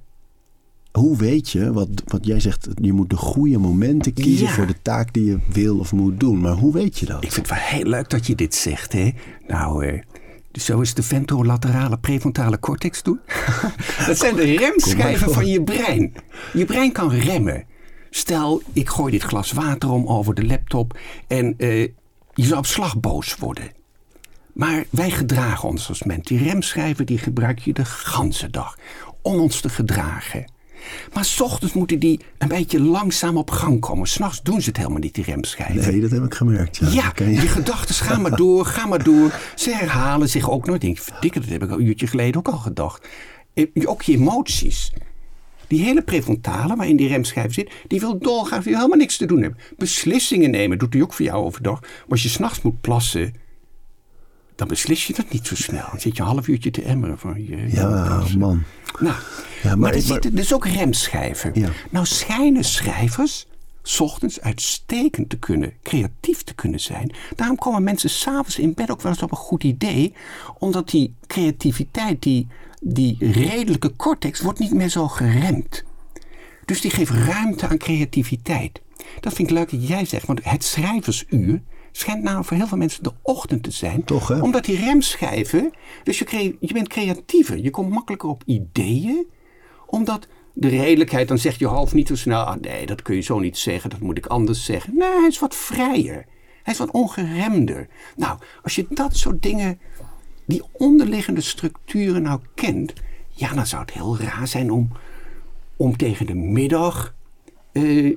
[0.91, 4.53] hoe weet je, wat, wat jij zegt, je moet de goede momenten kiezen Ja.
[4.53, 6.39] voor de taak die je wil of moet doen.
[6.41, 7.23] Maar hoe weet je dat?
[7.23, 9.11] Ik vind het wel heel leuk dat je dit zegt, hè?
[9.47, 10.01] Nou, eh,
[10.51, 13.19] zo is de ventrolaterale prefrontale cortex doen.
[14.07, 16.13] dat zijn de remschijven van je brein.
[16.53, 17.65] Je brein kan remmen.
[18.17, 21.81] Stel, ik gooi dit glas water om over de laptop en eh,
[22.33, 23.71] je zou op slag boos worden.
[24.53, 26.27] Maar wij gedragen ons als mens.
[26.27, 28.77] Die remschijven die gebruik je de ganse dag
[29.21, 30.51] om ons te gedragen.
[31.13, 34.07] Maar s ochtends moeten die een beetje langzaam op gang komen.
[34.07, 35.91] S'nachts doen ze het helemaal niet, die remschijven.
[35.91, 36.77] Nee, dat heb ik gemerkt.
[36.77, 39.39] Ja, Ja, je gedachten gaan maar door, ga maar door.
[39.55, 40.83] Ze herhalen zich ook nooit.
[40.83, 43.07] Ik denk, verdikke, dat heb ik al een uurtje geleden ook al gedacht.
[43.53, 44.91] Eh, Ook je emoties.
[45.67, 49.25] Die hele prefrontale, waarin die remschijf zit, die wil dolgraag die wil helemaal niks te
[49.25, 49.59] doen hebben.
[49.77, 51.79] Beslissingen nemen doet hij ook voor jou overdag.
[51.81, 53.33] Maar als je s'nachts moet plassen,
[54.55, 55.85] dan beslis je dat niet zo snel.
[55.91, 57.71] Dan zit je een half uurtje te emmeren van je.
[57.71, 58.63] Ja, man.
[58.99, 59.15] Nou,
[59.63, 61.51] Ja, maar maar, er zitten dus ook remschijven.
[61.53, 61.69] Ja.
[61.89, 63.47] Nou schijnen schrijvers
[63.87, 67.11] 's ochtends uitstekend te kunnen, creatief te kunnen zijn.
[67.35, 70.13] Daarom komen mensen s'avonds in bed ook wel eens op een goed idee.
[70.57, 72.47] Omdat die creativiteit, die,
[72.81, 75.83] die redelijke cortex, wordt niet meer zo geremd.
[76.65, 78.81] Dus die geeft ruimte aan creativiteit.
[79.19, 81.61] Dat vind ik leuk dat jij zegt, want het schrijversuur
[81.91, 84.03] schijnt nou voor heel veel mensen de ochtend te zijn.
[84.03, 84.41] Toch, hè?
[84.41, 85.71] Omdat die remschijven,
[86.03, 89.27] dus je, je bent creatiever, je komt makkelijker op ideeën.
[89.85, 93.21] Omdat de redelijkheid, dan zegt je hoofd niet zo snel, ah nee, dat kun je
[93.21, 94.97] zo niet zeggen, dat moet ik anders zeggen.
[94.97, 96.25] Nee, hij is wat vrijer.
[96.63, 97.87] Hij is wat ongeremder.
[98.15, 99.79] Nou, als je dat soort dingen,
[100.47, 102.93] die onderliggende structuren nou kent,
[103.29, 104.91] ja, dan zou het heel raar zijn om,
[105.75, 107.15] om tegen de middag
[107.71, 108.15] eh, eh,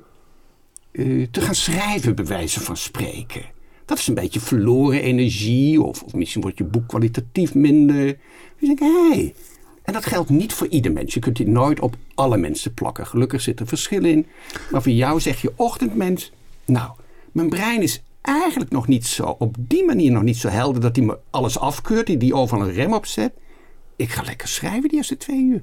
[1.30, 3.42] te gaan schrijven, bij wijze van spreken.
[3.84, 8.18] Dat is een beetje verloren energie, of, of misschien wordt je boek kwalitatief minder.
[8.58, 9.34] Dus ik denk.
[9.82, 11.14] En dat geldt niet voor ieder mens.
[11.14, 13.06] Je kunt die nooit op alle mensen plakken.
[13.06, 14.26] Gelukkig zit er verschil in.
[14.70, 16.32] Maar voor jou zeg je ochtendmens.
[16.64, 16.90] Nou,
[17.32, 20.96] mijn brein is eigenlijk nog niet zo, op die manier nog niet zo helder dat
[20.96, 23.32] hij me alles afkeurt, die, die overal een rem op zet.
[23.96, 25.62] Ik ga lekker schrijven die eerste twee uur.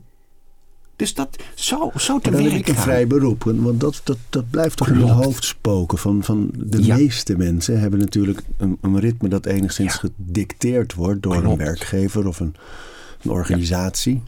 [0.95, 3.43] Dus dat zo, zo te Dan werk heb ik een vrij beroep.
[3.43, 5.11] Want dat, dat, dat blijft toch in Klopt.
[5.23, 5.97] hoofd spoken.
[5.97, 6.95] Van, van de Ja.
[6.95, 9.99] meeste mensen hebben natuurlijk een, een ritme dat enigszins Ja.
[9.99, 11.59] gedicteerd wordt door Klopt.
[11.59, 12.55] een werkgever of een,
[13.21, 14.23] een organisatie.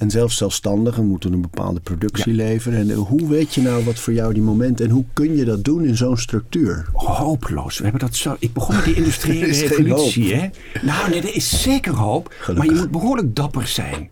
[0.00, 2.78] En zelfs zelfstandigen moeten een bepaalde productie leveren.
[2.78, 5.44] En eh, hoe weet je nou wat voor jou die moment en hoe kun je
[5.44, 6.86] dat doen in zo'n structuur?
[6.92, 7.76] Hopeloos.
[7.76, 8.36] We hebben dat zo.
[8.38, 10.48] Ik begon met die industriële revolutie, hè?
[10.82, 12.34] Nou, nee, er is zeker hoop.
[12.38, 12.54] Gelukkig.
[12.66, 14.10] Maar je moet behoorlijk dapper zijn.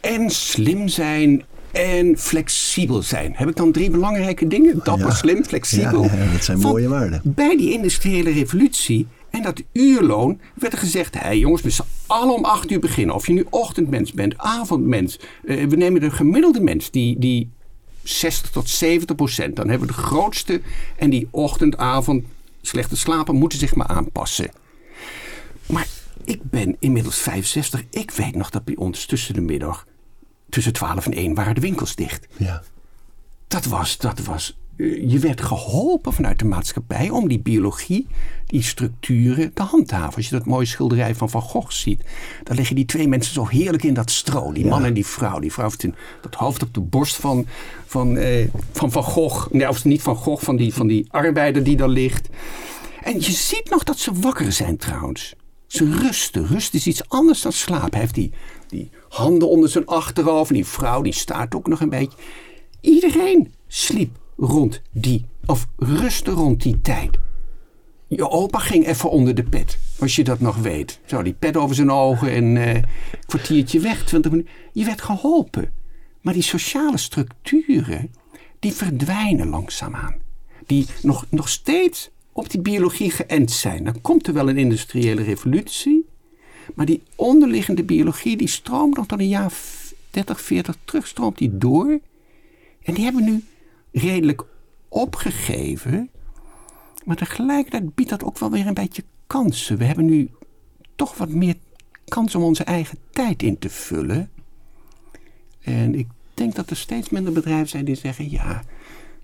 [0.00, 1.42] En slim zijn.
[1.72, 3.32] En flexibel zijn.
[3.36, 4.80] Heb ik dan drie belangrijke dingen?
[4.84, 5.14] Dapper, Ja.
[5.14, 6.02] slim, flexibel.
[6.04, 7.20] Ja, dat zijn mooie waarden.
[7.24, 11.82] Bij die industriële revolutie en dat uurloon werd er gezegd: hé hey jongens, we z'n
[12.06, 13.14] allen om acht uur beginnen.
[13.14, 15.18] Of je nu ochtendmens bent, avondmens.
[15.44, 17.50] Eh, we nemen de gemiddelde mens, die, die
[18.02, 19.56] 60 tot 70 procent.
[19.56, 20.60] Dan hebben we de grootste.
[20.96, 22.24] En die ochtend, avond,
[22.60, 24.50] slechte slapen moeten zich maar aanpassen.
[25.66, 25.88] Maar
[26.24, 27.82] ik ben inmiddels 65.
[27.90, 29.86] Ik weet nog dat bij ons tussen de middag,
[30.48, 32.26] tussen 12 en 1, waren de winkels dicht.
[32.36, 32.62] Ja.
[33.48, 34.56] Dat was, dat was.
[34.76, 38.06] Eh, Je werd geholpen vanuit de maatschappij om die biologie,
[38.46, 40.16] die structuren te handhaven.
[40.16, 42.02] Als je dat mooie schilderij van Van Gogh ziet,
[42.42, 44.52] dan liggen die twee mensen zo heerlijk in dat stro.
[44.52, 45.38] Die man en die vrouw.
[45.38, 47.46] Die vrouw heeft een- dat hoofd op de borst van
[47.86, 49.52] Van, eh, van, van Gogh.
[49.52, 52.28] Nee, of niet Van Gogh, van die, van die arbeider die daar ligt.
[53.02, 55.34] En je ziet nog dat ze wakker zijn trouwens.
[55.66, 56.46] Ze rusten.
[56.46, 57.90] Rust is iets anders dan slaap.
[57.90, 58.32] Hij heeft die,
[58.68, 60.48] die handen onder zijn achterhoofd.
[60.50, 62.16] En die vrouw die staat ook nog een beetje.
[62.80, 67.18] Iedereen sliep rond die, of rustte rond die tijd.
[68.06, 71.00] Je opa ging even onder de pet, als je dat nog weet.
[71.04, 72.82] Zo, die pet over zijn ogen en eh,
[73.26, 74.52] kwartiertje weg, twintig minuten.
[74.72, 75.72] Je werd geholpen.
[76.20, 78.10] Maar die sociale structuren,
[78.58, 80.14] die verdwijnen langzaamaan.
[80.66, 83.84] Die nog, nog steeds op die biologie geënt zijn.
[83.84, 86.06] Dan komt er wel een industriële revolutie.
[86.74, 89.52] Maar die onderliggende biologie, die stroomt nog tot een jaar
[90.10, 91.98] 30, 40 terug, stroomt die door.
[92.82, 93.44] En die hebben nu
[93.94, 94.44] redelijk
[94.88, 96.10] opgegeven.
[97.04, 99.78] Maar tegelijkertijd biedt dat ook wel weer een beetje kansen.
[99.78, 100.30] We hebben nu
[100.96, 101.54] toch wat meer
[102.04, 104.30] kans om onze eigen tijd in te vullen.
[105.60, 108.62] En ik denk dat er steeds minder bedrijven zijn die zeggen: ja,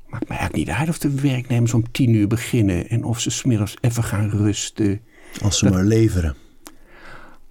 [0.07, 3.31] maakt mij eigenlijk niet uit of de werknemers om tien uur beginnen en of ze
[3.31, 5.01] smiddags even gaan rusten.
[5.43, 6.37] Als ze maar leveren.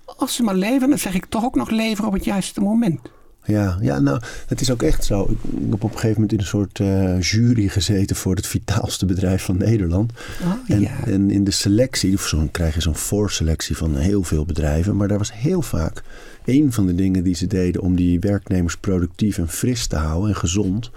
[0.05, 3.11] Als ze maar leveren, dan zeg ik toch ook nog leveren op het juiste moment.
[3.49, 5.21] Ja, ja, nou, het is ook echt zo.
[5.31, 5.37] Ik
[5.69, 9.43] heb op een gegeven moment in een soort eh, jury gezeten voor het vitaalste bedrijf
[9.43, 10.11] van Nederland.
[10.43, 11.05] Oh, en, ja.
[11.05, 14.95] en in de selectie, of zo'n krijg je zo'n voorselectie van heel veel bedrijven.
[14.95, 16.03] Maar daar was heel vaak
[16.45, 20.29] een van de dingen die ze deden om die werknemers productief en fris te houden
[20.29, 20.91] en gezond.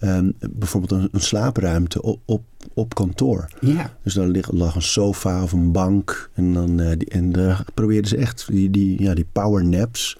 [0.00, 2.42] ehm, bijvoorbeeld een, een slaapruimte op, op,
[2.74, 3.48] op kantoor.
[3.60, 6.30] Ja, Dus daar lig- lag een sofa of een bank.
[6.34, 10.16] En, dan, eh, die, en daar probeerden ze echt die, die, ja, die power naps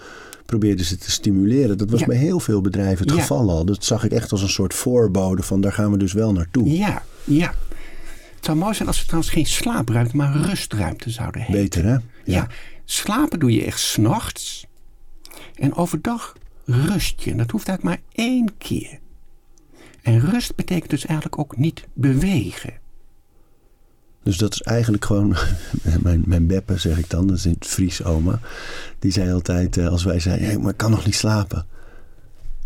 [0.58, 1.78] probeerden ze te stimuleren.
[1.78, 2.06] Dat was Ja.
[2.06, 3.20] bij heel veel bedrijven het Ja.
[3.20, 3.64] geval al.
[3.64, 6.68] Dat zag ik echt als een soort voorbode van daar gaan we dus wel naartoe.
[6.76, 7.54] ja, ja.
[8.36, 11.62] Het zou mooi zijn als we trouwens geen slaapruimte, maar rustruimte zouden heten.
[11.62, 11.96] Beter hè?
[12.24, 12.46] Ja.
[12.84, 14.66] slapen doe je echt s'nachts.
[15.54, 17.30] En overdag rust je.
[17.30, 18.98] En dat hoeft eigenlijk maar één keer.
[20.02, 22.72] En rust betekent dus eigenlijk ook niet bewegen.
[24.22, 25.36] Dus dat is eigenlijk gewoon,
[26.02, 28.40] mijn, mijn beppe zeg ik dan, dat is in het Fries oma.
[28.98, 31.66] Die zei altijd, eh, als wij zeiden, hey, maar ik kan nog niet slapen.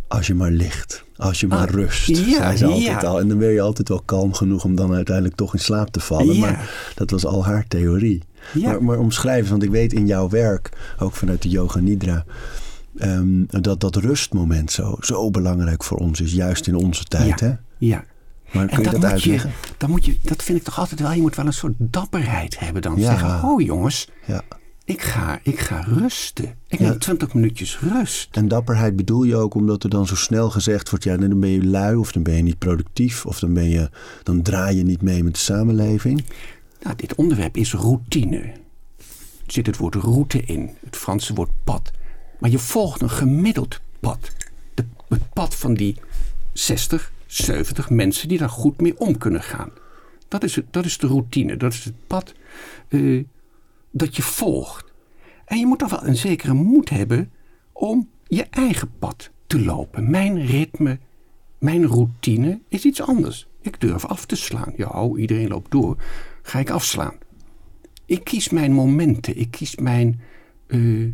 [0.09, 3.09] Als je maar ligt, als je maar Ah, rust, ja, zei ze altijd ja.
[3.09, 3.21] al.
[3.21, 6.01] En dan ben je altijd wel kalm genoeg om dan uiteindelijk toch in slaap te
[6.01, 6.35] vallen.
[6.35, 6.41] Ja.
[6.41, 8.23] Maar dat was al haar theorie.
[8.55, 8.71] Ja.
[8.71, 12.25] Maar, maar omschrijven, want ik weet in jouw werk, ook vanuit de Yoga Nidra...
[12.99, 17.41] ehm, dat dat rustmoment zo, zo belangrijk voor ons is, juist in onze tijd.
[17.41, 17.55] ja, Hè?
[17.79, 18.05] ja.
[18.53, 19.41] Maar kun je dat, moet je,
[19.77, 22.59] dan moet je, dat vind ik toch altijd wel, je moet wel een soort dapperheid
[22.59, 22.97] hebben dan.
[22.97, 23.11] Ja.
[23.19, 24.43] Zeggen, oh jongens, Ja.
[24.85, 26.55] ik ga, ik ga rusten.
[26.69, 26.89] Ik Ja.
[26.89, 28.37] neem 20 minuutjes rust.
[28.37, 31.51] En dapperheid bedoel je ook omdat er dan zo snel gezegd wordt: ja, dan ben
[31.51, 33.91] je lui of dan ben je niet productief of dan, ben je,
[34.23, 36.25] dan draai je niet mee met de samenleving.
[36.83, 38.37] Nou, dit onderwerp is routine.
[39.47, 41.91] Er zit het woord route in, het Franse woord pad.
[42.39, 44.31] Maar je volgt een gemiddeld pad.
[44.75, 45.97] De, het pad van die
[46.53, 49.71] 60, 70 mensen die daar goed mee om kunnen gaan.
[50.29, 52.35] Dat is, het, dat is de routine, dat is het pad
[52.89, 53.25] eh,
[53.91, 54.93] dat je volgt.
[55.45, 57.31] En je moet toch wel een zekere moed hebben
[57.73, 60.11] om je eigen pad te lopen.
[60.11, 60.99] Mijn ritme,
[61.59, 63.47] mijn routine is iets anders.
[63.61, 64.73] Ik durf af te slaan.
[64.77, 65.97] Ja, oh, iedereen loopt door.
[66.43, 67.15] Ga ik afslaan.
[68.05, 69.39] Ik kies mijn momenten.
[69.39, 70.21] Ik kies mijn,
[70.67, 71.09] eh,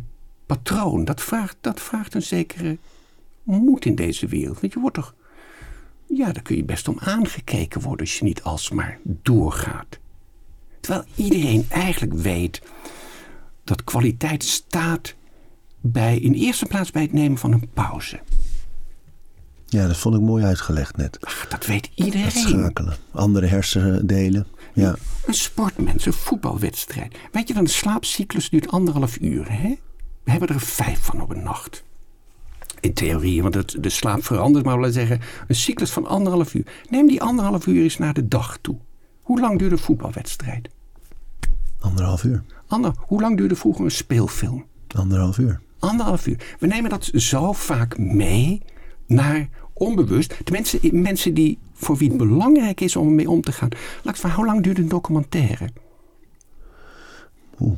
[0.45, 2.77] patroon, dat vraagt, dat vraagt een zekere
[3.43, 4.59] moed in deze wereld.
[4.59, 5.15] Want je wordt toch.
[6.15, 9.99] Ja, daar kun je best om aangekeken worden als je niet alsmaar doorgaat.
[10.79, 12.61] Terwijl iedereen eigenlijk weet
[13.63, 15.15] dat kwaliteit staat
[15.81, 18.19] bij, in eerste plaats bij het nemen van een pauze.
[19.65, 21.17] Ja, dat vond ik mooi uitgelegd net.
[21.21, 22.23] Ach, dat weet iedereen.
[22.23, 22.97] Het schakelen.
[23.11, 24.47] Andere hersendelen.
[24.73, 24.95] Ja.
[25.25, 27.17] Een sportmens, een voetbalwedstrijd.
[27.31, 29.51] Weet je dan, de slaapcyclus duurt anderhalf uur.
[29.51, 29.75] Hè?
[30.23, 31.83] We hebben er vijf van op een nacht.
[32.83, 36.65] In theorie, want het, de slaap verandert, maar we zeggen een cyclus van anderhalf uur.
[36.89, 38.77] Neem die anderhalf uur eens naar de dag toe.
[39.21, 40.69] Hoe lang duurt een voetbalwedstrijd?
[41.79, 42.43] Anderhalf uur.
[42.67, 44.65] Ander, hoe lang duurde vroeger een speelfilm?
[44.95, 45.61] Anderhalf uur.
[45.79, 46.55] Anderhalf uur.
[46.59, 48.61] We nemen dat zo vaak mee
[49.05, 50.35] naar onbewust.
[50.43, 53.69] De mensen, mensen die, voor wie het belangrijk is om ermee om te gaan.
[54.03, 55.69] Laat ik hoe lang duurt een documentaire?
[57.59, 57.77] Oeh.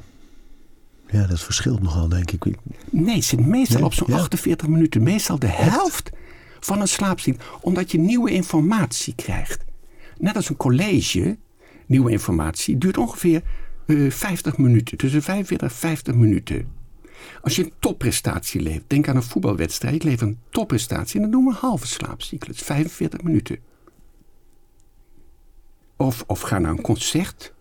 [1.08, 2.46] Ja, dat verschilt nogal, denk ik.
[2.90, 5.04] Nee, het zit meestal op zo'n 48 minuten.
[5.04, 6.10] Meestal de helft
[6.60, 7.46] van een slaapziekte.
[7.62, 9.66] Omdat je nieuwe informatie krijgt.
[10.18, 11.38] Net als een college,
[11.86, 13.42] nieuwe informatie, duurt ongeveer
[13.86, 14.98] uh, eh, 50 minuten.
[14.98, 16.68] Tussen 45 en 50 minuten.
[17.42, 19.96] Als je een topprestatie levert, denk aan een voetbalwedstrijd.
[19.96, 23.58] Ik lever een topprestatie en dan doen we een halve slaapcyclus, 45 minuten.
[25.96, 27.54] Of, of ga naar een concert,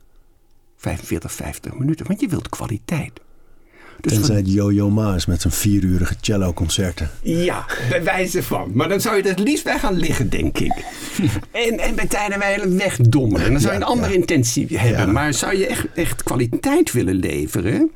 [0.76, 3.20] 45, 50 minuten, want je wilt kwaliteit.
[4.00, 4.52] Dus Tenzij van...
[4.52, 7.10] Jojo Maas met zijn vierurige cello-concerten.
[7.22, 8.70] Ja, bij wijze van.
[8.74, 10.72] Maar dan zou je er het liefst bij gaan liggen, denk ik.
[11.52, 13.52] en, en bij tijden wij wegdommelen.
[13.52, 15.12] Dan zou je een andere intentie hebben.
[15.12, 17.90] Maar zou je echt, echt kwaliteit willen leveren...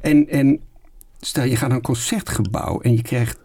[0.00, 0.60] En, en
[1.20, 3.38] Stel je gaat naar een concertgebouw en je krijgt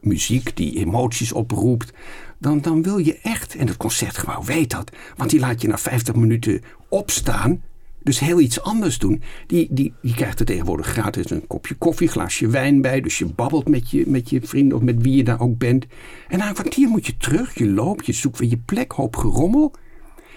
[0.00, 1.92] muziek die emoties oproept.
[2.38, 5.78] Dan, dan wil je echt, en het concertgebouw weet dat, want die laat je na
[5.78, 7.62] 50 minuten opstaan.
[8.04, 9.22] Dus heel iets anders doen.
[9.46, 13.00] Die, die, die krijgt er tegenwoordig gratis een kopje koffie, glaasje wijn bij.
[13.00, 15.86] Dus je babbelt met je, met je vrienden of met wie je daar ook bent.
[16.28, 17.58] En na een kwartier moet je terug.
[17.58, 19.74] Je loopt, je zoekt weer je plek, hoop gerommel.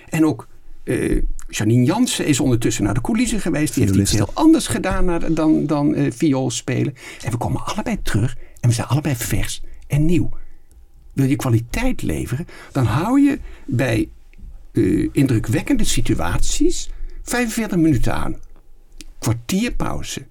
[0.09, 0.47] En ook
[0.83, 3.73] uh, Janine Jansen is ondertussen naar de coulissen geweest.
[3.73, 6.93] Die heeft iets heel anders gedaan dan, dan uh, viool spelen.
[7.23, 10.29] En we komen allebei terug en we zijn allebei vers en nieuw.
[11.13, 14.09] Wil je kwaliteit leveren, dan hou je bij
[14.71, 16.89] uh, indrukwekkende situaties
[17.27, 18.35] 45 minuten aan.
[19.19, 20.25] Kwartier pauze.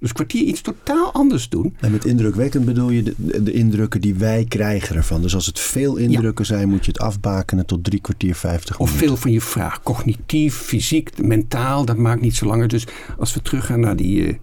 [0.00, 1.76] Dus kwartier iets totaal anders doen.
[1.80, 5.22] En met indrukwekkend bedoel je de, de indrukken die wij krijgen ervan.
[5.22, 8.98] Dus als het veel indrukken zijn, moet je het afbakenen tot drie kwartier, vijftig minuten.
[8.98, 9.82] Of veel van je vraag.
[9.82, 12.68] Cognitief, fysiek, mentaal, dat maakt niet zo langer.
[12.68, 12.86] Dus
[13.18, 14.34] als we teruggaan naar die uh,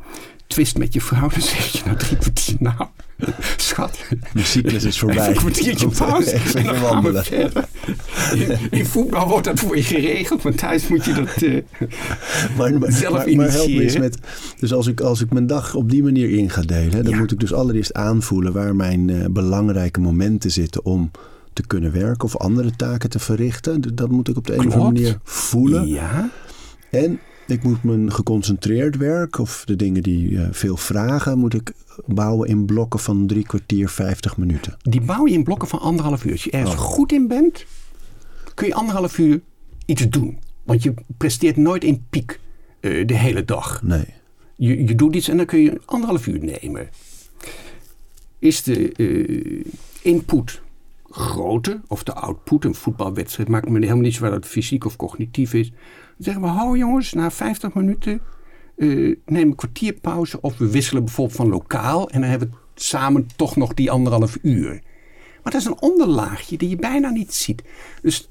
[0.48, 2.56] twist met je vrouw, dan zeg je nou drie kwartier.
[2.60, 2.88] Nou,
[3.58, 4.00] Schat.
[4.34, 5.18] De cyclus is voorbij.
[5.18, 6.32] Even een kwartiertje pauze.
[6.58, 7.24] En dan wandelen.
[8.34, 11.62] In, in, voetbal wordt dat voor je geregeld, maar thuis moet je dat uh,
[12.58, 14.18] maar, maar, zelf maar, maar help eens met.
[14.60, 17.32] Dus als ik, als ik mijn dag op die manier in ga delen, dan moet
[17.32, 21.12] ik dus allereerst aanvoelen waar mijn uh, belangrijke momenten zitten om
[21.54, 23.96] te kunnen werken of andere taken te verrichten.
[23.96, 25.88] Dat moet ik op de een of andere manier voelen.
[25.88, 26.30] Ja.
[26.90, 31.74] En ik moet mijn geconcentreerd werk of de dingen die uh, veel vragen, moet ik
[32.06, 34.78] bouwen in blokken van drie kwartier, vijftig minuten.
[34.82, 36.32] Die bouw je in blokken van anderhalf uur.
[36.32, 36.80] Als je ergens oh.
[36.82, 37.66] goed in bent,
[38.54, 39.42] kun je anderhalf uur
[39.86, 40.40] iets doen.
[40.64, 42.40] Want je presteert nooit in piek
[42.82, 43.84] uh, de hele dag.
[43.84, 44.06] Nee.
[44.56, 46.90] Je, je doet iets en dan kun je anderhalf uur nemen.
[48.40, 49.66] Is de uh,
[50.02, 50.62] input
[51.10, 54.96] groter of de output, een voetbalwedstrijd, maakt me helemaal niet zo waar dat fysiek of
[54.96, 55.72] cognitief is.
[56.16, 58.22] Dan zeggen we, hou jongens, na 50 minuten
[58.76, 62.58] uh, neem een kwartier pauze of we wisselen bijvoorbeeld van lokaal en dan hebben we
[62.76, 64.82] samen toch nog die anderhalf uur.
[65.44, 67.64] Maar dat is een onderlaagje die je bijna niet ziet.
[68.02, 68.30] Dus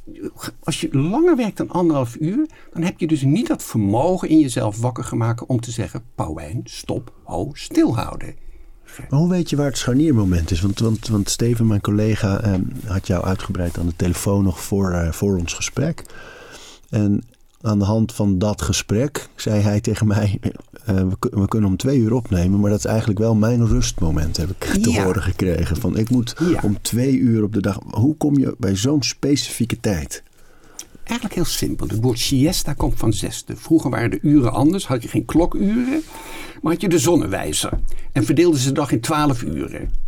[0.62, 4.38] als je langer werkt dan anderhalf uur, dan heb je dus niet dat vermogen in
[4.38, 8.35] jezelf wakker gemaakt om te zeggen: Pauwijn, stop, ho, stilhouden.
[9.09, 10.61] Hoe weet je waar het scharniermoment is?
[10.61, 12.55] Want, want, Steven, mijn collega, eh,
[12.87, 16.05] had jou uitgebreid aan de telefoon nog voor, uh, voor ons gesprek.
[16.90, 17.23] En
[17.64, 21.77] aan de hand van dat gesprek zei hij tegen mij: uh, we, we, kunnen om
[21.77, 25.77] twee uur opnemen, maar dat is eigenlijk wel mijn rustmoment, heb ik te horen gekregen.
[25.77, 27.79] Van ik moet om twee uur op de dag.
[27.90, 30.22] Hoe kom je bij zo'n specifieke tijd?
[31.05, 31.86] Eigenlijk heel simpel.
[31.86, 33.57] Het woord siesta komt van zesde.
[33.57, 36.03] Vroeger waren de uren anders, had je geen klokuren,
[36.62, 37.78] maar had je de zonnewijzer.
[38.12, 40.03] En verdeelden ze de dag in twaalf uren.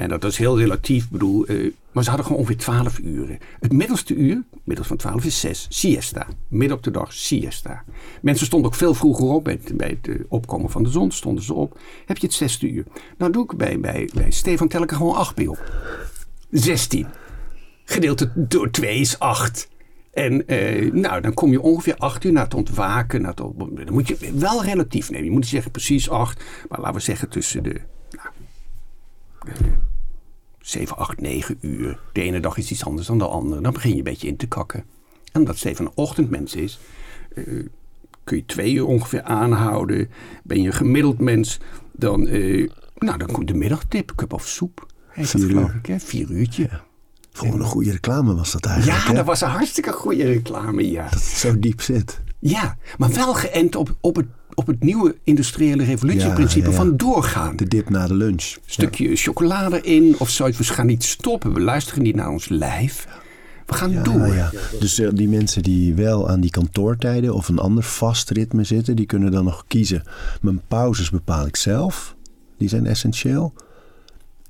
[0.00, 3.38] En dat is heel relatief, bedoel, uh, maar ze hadden gewoon ongeveer 12 uren.
[3.60, 6.26] Het middelste uur, middels van 12 is 6, siesta.
[6.48, 7.84] Midden op de dag, siesta.
[8.22, 11.44] Mensen stonden ook veel vroeger op, bij het, bij eh, opkomen van de zon stonden
[11.44, 11.78] ze op.
[12.06, 12.84] Heb je het zesde uur.
[13.18, 15.72] Nou doe ik bij, bij, bij Stefan tel er gewoon 8 bij op.
[16.50, 17.06] 16.
[17.84, 19.68] Gedeeld door 2 is 8.
[20.12, 23.22] En eh, nou, dan kom je ongeveer acht uur na het ontwaken.
[23.22, 25.24] Na het dan moet je wel relatief nemen.
[25.24, 26.42] Je moet niet zeggen precies acht.
[26.68, 27.80] Maar laten we zeggen tussen de
[28.10, 28.28] nou,
[30.74, 31.98] eh, zeven, acht, negen uur.
[32.12, 33.60] De ene dag is iets anders dan de andere.
[33.60, 34.84] Dan begin je een beetje in te kakken.
[35.32, 36.78] En omdat Steve een ochtendmens is,
[37.34, 37.44] eh,
[38.24, 40.10] kun je twee uur ongeveer aanhouden.
[40.42, 41.58] Ben je een gemiddeld mens,
[41.92, 44.86] dan, eh, nou, dan komt de middagtip, cup of soep.
[45.08, 45.76] Heet dat, Vier geloof uur.
[45.76, 45.98] ik, hè?
[45.98, 46.68] Vier uurtje.
[47.32, 48.98] Gewoon een goede reclame was dat eigenlijk.
[48.98, 49.14] Ja, hè?
[49.14, 51.02] dat was een hartstikke goede reclame, ja.
[51.02, 52.20] Dat het zo diep zit.
[52.38, 54.26] Ja, maar wel geënt op, op, het,
[54.60, 56.84] op het nieuwe industriële revolutieprincipe Ja, ja, ja.
[56.84, 57.56] van doorgaan.
[57.56, 58.56] De dip na de lunch.
[58.66, 60.58] stukje chocolade in of zoiets.
[60.58, 61.52] We gaan niet stoppen.
[61.54, 63.06] We luisteren niet naar ons lijf.
[63.66, 64.34] We gaan Ja, door.
[64.34, 64.50] ja.
[64.80, 68.96] Dus eh, die mensen die wel aan die kantoortijden of een ander vast ritme zitten,
[68.96, 70.02] die kunnen dan nog kiezen.
[70.40, 72.16] Mijn pauzes bepaal ik zelf.
[72.58, 73.52] Die zijn essentieel.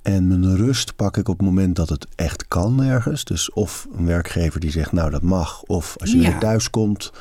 [0.03, 3.25] En mijn rust pak ik op het moment dat het echt kan ergens.
[3.25, 5.63] Dus of een werkgever die zegt, nou dat mag.
[5.63, 6.31] Of als je Ja.
[6.31, 7.13] weer thuis komt,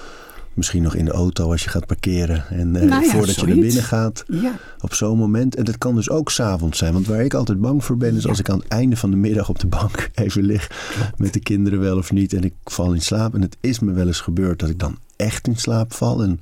[0.59, 2.45] misschien nog in de auto als je gaat parkeren.
[2.49, 4.23] En eh, Nou ja, voordat je naar binnen gaat.
[4.27, 4.59] Ja.
[4.81, 5.55] Op zo'n moment.
[5.55, 6.93] En dat kan dus ook s'avonds zijn.
[6.93, 9.17] Want waar ik altijd bang voor ben, is als ik aan het einde van de
[9.17, 10.71] middag op de bank even lig.
[11.17, 12.33] Met de kinderen wel of niet.
[12.33, 13.33] En ik val in slaap.
[13.35, 16.23] En het is me wel eens gebeurd dat ik dan echt in slaap val.
[16.23, 16.41] En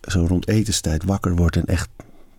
[0.00, 1.88] zo rond etenstijd wakker word en echt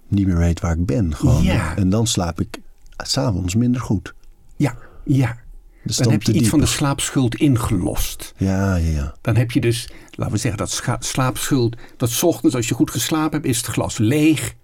[0.07, 1.15] niet meer weet waar ik ben.
[1.15, 1.45] Gewoon.
[1.75, 2.59] En dan slaap ik
[2.97, 4.13] s'avonds minder goed.
[4.55, 5.37] Ja, ja.
[5.85, 8.33] Dan heb je iets van de slaapschuld ingelost.
[8.37, 9.15] Ja, ja, ja.
[9.21, 11.75] Dan heb je dus, laten we zeggen, dat slaapschuld.
[11.97, 14.55] Dat 's ochtends, als je goed geslapen hebt, is het glas leeg.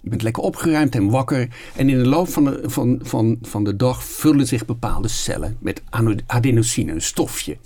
[0.00, 1.48] Je bent lekker opgeruimd en wakker.
[1.76, 5.56] En in de loop van de, van, van, van de dag vullen zich bepaalde cellen
[5.60, 5.82] met
[6.26, 7.56] adenosine, een stofje.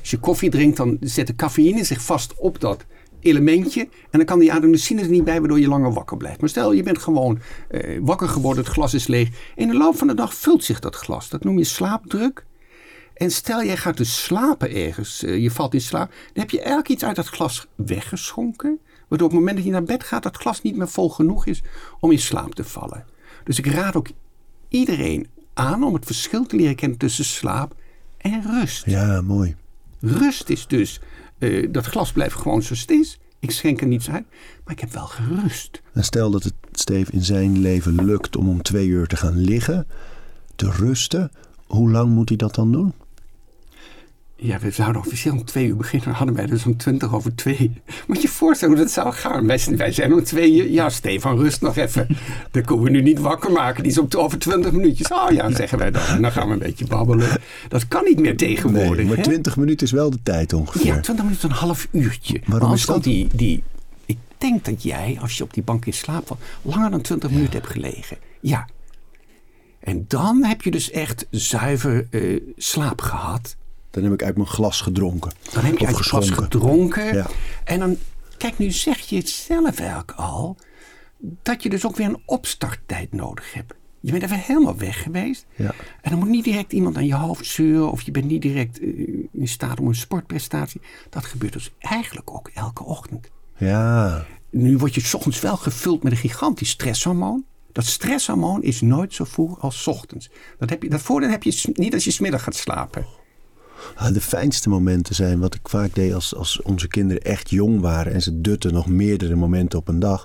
[0.00, 2.84] Als je koffie drinkt, dan zet de cafeïne zich vast op dat
[3.20, 3.80] elementje.
[3.80, 6.40] En dan kan die adenosine er niet bij, waardoor je langer wakker blijft.
[6.40, 7.38] Maar stel, je bent gewoon
[7.68, 9.28] eh, wakker geworden, het glas is leeg.
[9.54, 11.28] In de loop van de dag vult zich dat glas.
[11.28, 12.46] Dat noem je slaapdruk.
[13.18, 16.58] En stel jij gaat dus slapen ergens, eh, je valt in slaap, dan heb je
[16.58, 18.78] eigenlijk iets uit dat glas weggeschonken.
[19.08, 21.46] Waardoor op het moment dat je naar bed gaat, dat glas niet meer vol genoeg
[21.46, 21.62] is
[22.00, 23.04] om in slaap te vallen.
[23.44, 24.08] Dus ik raad ook
[24.68, 27.74] iedereen aan om het verschil te leren kennen tussen slaap
[28.18, 28.84] en rust.
[28.86, 29.56] Ja, mooi.
[30.00, 31.00] Rust is dus,
[31.38, 33.18] eh, dat glas blijft gewoon zoals het is.
[33.38, 34.24] Ik schenk er niets uit,
[34.64, 35.82] maar ik heb wel gerust.
[35.92, 39.36] En stel dat het Steve in zijn leven lukt om om twee uur te gaan
[39.36, 39.86] liggen,
[40.54, 41.30] te rusten.
[41.66, 42.92] Hoe lang moet hij dat dan doen?
[44.40, 46.10] Ja, we zouden officieel om twee uur beginnen.
[46.14, 47.72] Hadden wij dus om twintig over twee.
[48.06, 49.46] Moet je je voorstellen hoe dat zou gaan.
[49.46, 50.70] Wij, zijn- wij zijn om twee uur.
[50.70, 52.06] Ja, Stefan, rust nog even.
[52.50, 53.82] Dan kunnen we nu niet wakker maken.
[53.82, 55.08] Die is op over twintig minuutjes.
[55.08, 56.02] Oh ja, zeggen wij dan.
[56.02, 57.28] En dan gaan we een beetje babbelen.
[57.68, 59.06] Dat kan niet meer tegenwoordig.
[59.06, 59.24] Nee, maar?
[59.24, 60.86] 20 minuten is wel de tijd ongeveer.
[60.86, 62.40] Ja, 20 minuten, een half uurtje.
[62.44, 63.02] Waarom maar als is dat?
[63.04, 63.62] dan Die, die,
[64.06, 67.30] ik denk dat jij, als je op die bank in slaap valt, langer dan 20
[67.30, 68.16] minuten hebt gelegen.
[68.40, 68.68] Ja.
[69.80, 73.56] En dan heb je dus echt zuiver eh, slaap gehad.
[74.00, 75.32] Dan heb ik uit mijn glas gedronken.
[75.52, 77.14] Dan heb je uit je glas gedronken.
[77.14, 77.26] Ja.
[77.64, 77.96] En dan,
[78.36, 80.56] kijk, nu zeg je het zelf eigenlijk al,
[81.42, 83.74] dat je dus ook weer een opstarttijd nodig hebt.
[84.00, 85.46] Je bent even helemaal weg geweest.
[85.56, 85.74] Ja.
[86.00, 87.90] En dan moet niet direct iemand aan je hoofd zeuren.
[87.90, 88.88] Of je bent niet direct eh,
[89.32, 90.80] in staat om een sportprestatie.
[91.10, 93.30] Dat gebeurt dus eigenlijk ook elke ochtend.
[93.56, 97.44] Ja, Nu word je 's ochtends wel gevuld met een gigantisch stresshormoon.
[97.72, 100.30] Dat stresshormoon is nooit zo vroeg als 's ochtends.
[100.58, 103.06] Dat, heb je, dat voordeel heb je niet als je smiddag gaat slapen.
[103.94, 107.80] Ah, de fijnste momenten zijn wat ik vaak deed als, als onze kinderen echt jong
[107.80, 110.24] waren en ze dutten nog meerdere momenten op een dag.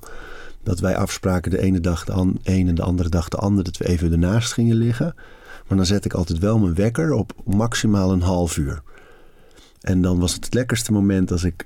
[0.64, 3.64] Dat wij afspraken de ene dag de an- een en de andere dag de andere,
[3.64, 5.16] dat we even ernaast gingen liggen.
[5.68, 8.82] Maar dan zet ik altijd wel mijn wekker op maximaal een half uur.
[9.82, 11.66] En dan was het het lekkerste moment als ik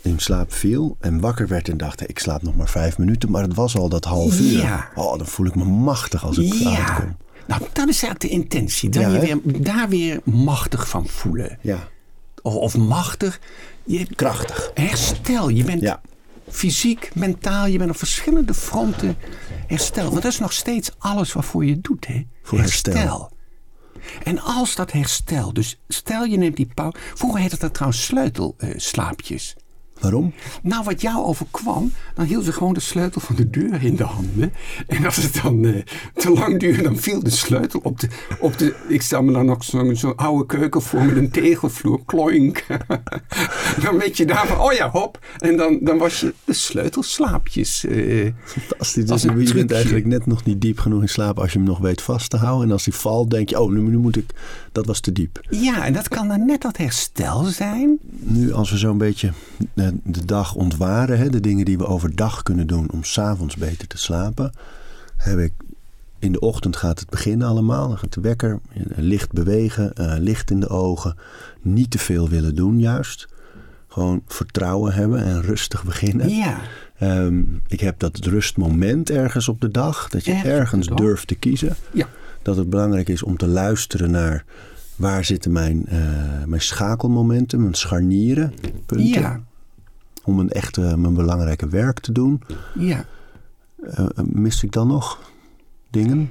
[0.00, 3.30] in slaap viel en wakker werd en dacht, ik slaap nog maar vijf minuten.
[3.30, 4.58] Maar het was al dat half uur.
[4.60, 4.88] Ja.
[4.94, 7.16] Oh, dan voel ik me machtig als ik uitkom.
[7.46, 8.88] Nou, dat is eigenlijk de intentie.
[8.88, 11.58] Dan Ja, je weer, daar weer machtig van voelen.
[11.60, 11.88] Ja,
[12.42, 13.40] Of, of machtig.
[13.84, 14.70] Je, krachtig.
[14.74, 15.48] herstel.
[15.48, 16.00] Je bent Ja.
[16.50, 17.66] fysiek, mentaal.
[17.66, 19.16] Je bent op verschillende fronten
[19.66, 20.10] herstel.
[20.10, 22.06] Want dat is nog steeds alles waarvoor je doet.
[22.06, 22.22] Hè?
[22.42, 23.30] Voor herstel.
[24.24, 26.96] En als dat herstel, dus stel je neemt die pauze.
[27.14, 29.56] Vroeger heette dat trouwens sleutelslaapjes.
[30.02, 30.32] Waarom?
[30.62, 34.02] Nou, wat jou overkwam, dan hield ze gewoon de sleutel van de deur in de
[34.04, 34.52] handen.
[34.86, 35.82] En als het dan eh,
[36.14, 38.08] te lang duurde, dan viel de sleutel op de...
[38.38, 42.00] Op de ik stel me dan nog zo'n zo'n oude keuken voor met een tegelvloer.
[42.06, 42.64] Kloink.
[43.84, 45.18] dan weet je daar van, oh ja, hop.
[45.38, 47.84] En dan, dan was je de sleutelslaapjes.
[47.84, 49.10] eh, Fantastisch.
[49.10, 49.74] Als Dus je bent trucje.
[49.74, 52.36] eigenlijk net nog niet diep genoeg in slaap als je hem nog weet vast te
[52.36, 52.66] houden.
[52.66, 54.30] En als hij valt, denk je, oh, nu, nu moet ik...
[54.72, 55.40] Dat was te diep.
[55.50, 57.98] ja, en dat kan dan net dat herstel zijn.
[58.18, 59.32] Nu als we zo'n beetje
[59.74, 63.88] eh, de dag ontwaren, hè, de dingen die we overdag kunnen doen om s'avonds beter
[63.88, 64.52] te slapen,
[65.16, 65.52] heb ik
[66.22, 67.88] in de ochtend gaat het beginnen allemaal.
[67.88, 68.60] Dan gaat de wekker,
[68.96, 71.16] licht bewegen, uh, licht in de ogen.
[71.62, 73.28] Niet te veel willen doen juist.
[73.88, 76.28] Gewoon vertrouwen hebben en rustig beginnen.
[76.28, 76.60] Ja.
[76.98, 80.08] Ehm, ik heb dat rustmoment ergens op de dag.
[80.08, 81.76] Dat je ergens durft te kiezen.
[81.92, 82.08] Ja.
[82.42, 84.44] Dat het belangrijk is om te luisteren naar
[84.96, 88.54] waar zitten mijn, uh, mijn schakelmomenten, mijn scharnieren,
[88.86, 89.20] punten.
[89.20, 89.40] Ja.
[90.24, 92.42] Om een echte, mijn belangrijke werk te doen.
[92.74, 93.04] Ja.
[93.98, 95.32] Uh, mis ik dan nog
[95.90, 96.30] dingen?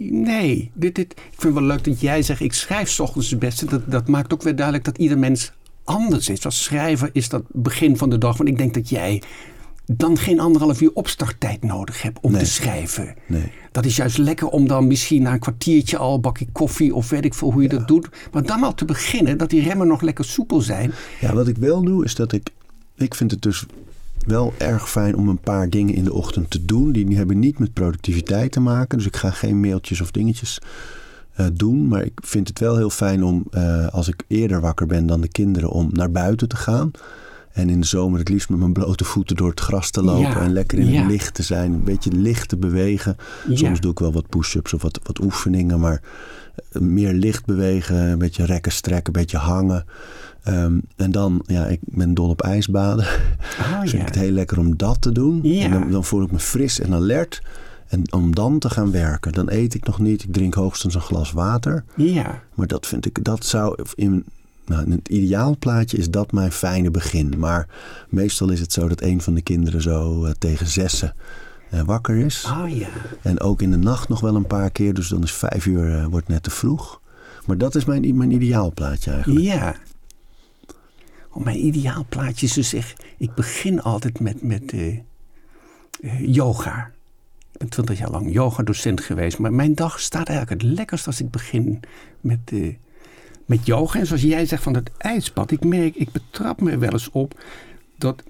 [0.00, 3.30] Nee, dit, dit, ik vind het wel leuk dat jij zegt, ik schrijf s ochtends
[3.30, 3.66] het beste.
[3.66, 5.52] Dat, dat maakt ook weer duidelijk dat ieder mens
[5.84, 6.44] anders is.
[6.44, 8.36] Als schrijver is dat begin van de dag.
[8.36, 9.22] Want ik denk dat jij
[9.92, 13.14] dan geen anderhalf uur opstarttijd nodig hebt om te schrijven.
[13.26, 13.52] Nee.
[13.72, 17.08] Dat is juist lekker om dan misschien na een kwartiertje al een bakje koffie of
[17.08, 18.08] weet ik veel hoe je dat doet.
[18.32, 20.92] Maar dan al te beginnen, dat die remmen nog lekker soepel zijn.
[21.20, 22.50] Ja, wat ik wel doe is dat ik,
[22.96, 23.66] ik vind het dus
[24.26, 26.92] wel erg fijn om een paar dingen in de ochtend te doen.
[26.92, 28.98] Die hebben niet met productiviteit te maken.
[28.98, 30.58] Dus ik ga geen mailtjes of dingetjes
[31.40, 31.88] uh, doen.
[31.88, 35.20] Maar ik vind het wel heel fijn om, uh, als ik eerder wakker ben dan
[35.20, 36.90] de kinderen, om naar buiten te gaan.
[37.52, 40.20] En in de zomer het liefst met mijn blote voeten door het gras te lopen.
[40.20, 41.00] Ja, en lekker in ja.
[41.00, 41.72] het licht te zijn.
[41.72, 43.16] Een beetje licht te bewegen.
[43.48, 43.56] Ja.
[43.56, 45.80] Soms doe ik wel wat push-ups of wat, wat oefeningen.
[45.80, 46.02] Maar
[46.72, 47.96] eh, meer licht bewegen.
[47.96, 49.84] Een beetje rekken, strekken, een beetje hangen.
[50.48, 53.04] Um, en dan, ja, ik ben dol op ijsbaden.
[53.58, 53.98] Ah, vind ja.
[53.98, 55.40] ik het heel lekker om dat te doen.
[55.42, 55.64] Ja.
[55.64, 57.42] En dan, dan voel ik me fris en alert.
[57.88, 60.22] En om dan te gaan werken, dan eet ik nog niet.
[60.22, 61.84] Ik drink hoogstens een glas water.
[61.96, 64.24] Ja, Maar dat vind ik, dat zou in,
[64.66, 67.34] nou, in het ideaalplaatje is dat mijn fijne begin.
[67.38, 67.68] Maar
[68.08, 71.14] meestal is het zo dat een van de kinderen zo uh, tegen zessen
[71.74, 72.46] uh, wakker is.
[72.50, 72.88] oh ja.
[73.22, 74.94] En ook in de nacht nog wel een paar keer.
[74.94, 77.00] Dus dan is vijf uur uh, wordt net te vroeg.
[77.44, 79.44] Maar dat is mijn, mijn ideaalplaatje eigenlijk.
[79.44, 79.74] Ja.
[81.36, 83.04] Oh, mijn ideaalplaatje is dus echt...
[83.16, 85.00] Ik begin altijd met, met uh,
[86.20, 86.90] yoga.
[87.52, 89.38] Ik ben twintig jaar lang yogadocent geweest.
[89.38, 91.80] Maar mijn dag staat eigenlijk het lekkerst als ik begin
[92.20, 92.74] met, uh,
[93.44, 93.98] met yoga.
[93.98, 95.50] En zoals jij zegt van het ijsbad.
[95.50, 97.40] Ik merk, ik betrap me wel eens op
[97.98, 98.22] dat...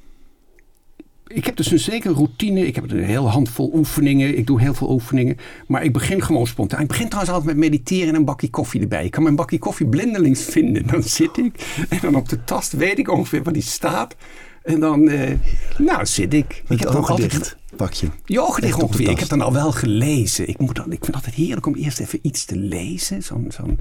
[1.26, 2.66] Ik heb dus een zekere routine.
[2.66, 4.38] Ik heb een heel handvol oefeningen.
[4.38, 5.36] Ik doe heel veel oefeningen.
[5.66, 6.80] Maar ik begin gewoon spontaan.
[6.80, 9.04] Ik begin trouwens altijd met mediteren en een bakje koffie erbij.
[9.04, 10.86] Ik kan mijn bakje koffie blindelings vinden.
[10.86, 11.84] Dan zit ik.
[11.88, 14.16] En dan op de tast weet ik ongeveer waar die staat.
[14.62, 15.30] En dan, uh,
[15.78, 16.62] nou, zit ik.
[16.68, 18.08] Met ik heb dan altijd dicht, pak je.
[18.24, 19.08] Je ogen dicht ongeveer.
[19.08, 20.48] Ik heb dan al wel gelezen.
[20.48, 23.22] Ik, moet dan, ik vind het altijd heerlijk om eerst even iets te lezen.
[23.22, 23.78] Zo'n, zo'n,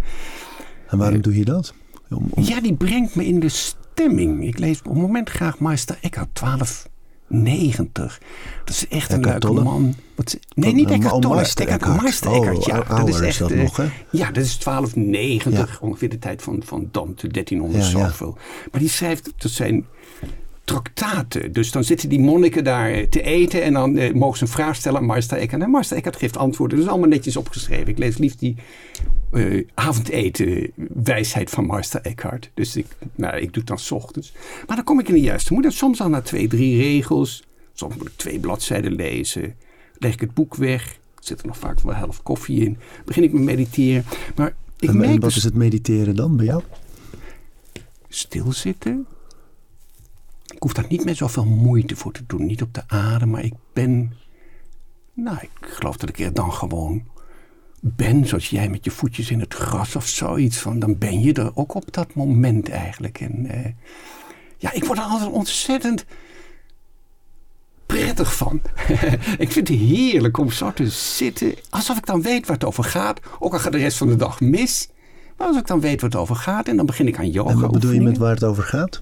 [0.88, 1.74] en waarom uh, doe je dat?
[2.10, 2.43] Om, om...
[2.43, 4.48] Ja, die brengt me in de stemming.
[4.48, 6.88] Ik lees op het moment graag Meister Eckhart 12.
[7.28, 8.19] 90.
[8.65, 9.95] Dat is echt een leuke man.
[10.15, 11.53] Wat, nee, niet Eckhart oh, Tolle.
[11.55, 12.80] Eckhart, Meister Eckhart, ja.
[12.80, 13.38] Oh, dat is echt?
[14.11, 15.51] Ja, dat is 1290.
[15.53, 15.67] Ja.
[15.82, 18.38] Ongeveer de tijd van, van Dante, 1300 ja, zoveel.
[18.71, 19.86] Maar die schrijft, dat zijn
[20.66, 21.51] traktaten.
[21.51, 24.76] Dus dan zitten die monniken daar te eten en dan uh, mogen ze een vraag
[24.76, 25.63] stellen aan Meister Eckhart.
[25.63, 26.78] En Meister Eckhart geeft antwoorden.
[26.78, 27.88] Dat is allemaal netjes opgeschreven.
[27.88, 28.55] Ik lees liefst die
[29.32, 30.72] uh, avondeten
[31.03, 32.51] wijsheid van Meister Eckhart.
[32.53, 32.86] Dus ik,
[33.16, 34.34] nou, ik doe het dan 's ochtends.
[34.68, 35.66] Maar dan kom ik in de juiste moed.
[35.66, 37.43] En soms al na twee, drie regels.
[37.74, 39.55] Soms moet ik twee bladzijden lezen.
[39.97, 40.97] Leg ik het boek weg.
[41.20, 42.78] Zit er nog vaak wel helft koffie in.
[43.05, 44.03] Begin ik met mediteren.
[44.36, 46.61] Maar ik en, merk en wat dus is het mediteren dan bij jou?
[48.09, 49.05] Stilzitten.
[50.54, 52.46] Ik hoef daar niet met zoveel moeite voor te doen.
[52.46, 54.14] Niet op de adem, maar ik ben...
[55.14, 57.04] Nou, ik geloof dat ik er dan gewoon
[57.82, 58.28] ben.
[58.28, 60.58] Zoals jij met je voetjes in het gras of zoiets.
[60.58, 63.20] Van, dan ben je er ook op dat moment eigenlijk.
[63.20, 63.66] En uh,
[64.58, 66.06] ja, ik word er altijd ontzettend
[67.86, 68.62] prettig van.
[69.38, 71.54] ik vind het heerlijk om zo te zitten.
[71.70, 73.20] Alsof ik dan weet waar het over gaat.
[73.39, 74.89] Ook al gaat de rest van de dag mis.
[75.38, 76.68] Maar als ik dan weet waar het over gaat.
[76.68, 79.02] En dan begin ik aan yoga En wat bedoel je met waar het over gaat?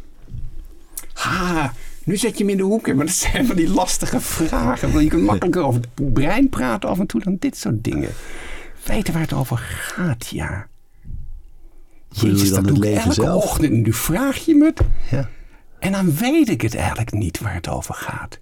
[1.14, 2.94] Ha, nu zet je me in de hoek.
[2.94, 4.92] Maar dat zijn van die lastige vragen.
[4.92, 8.10] Want je kunt makkelijker over het brein praten af en toe dan dit soort dingen.
[8.86, 10.68] Weten waar het over gaat, ja.
[12.10, 13.44] Jezus, dat doe ik elke zelf?
[13.44, 13.72] ochtend.
[13.72, 14.80] Nu vraag je me het.
[15.12, 15.30] Ja.
[15.80, 18.40] En dan weet ik het eigenlijk niet waar het over gaat.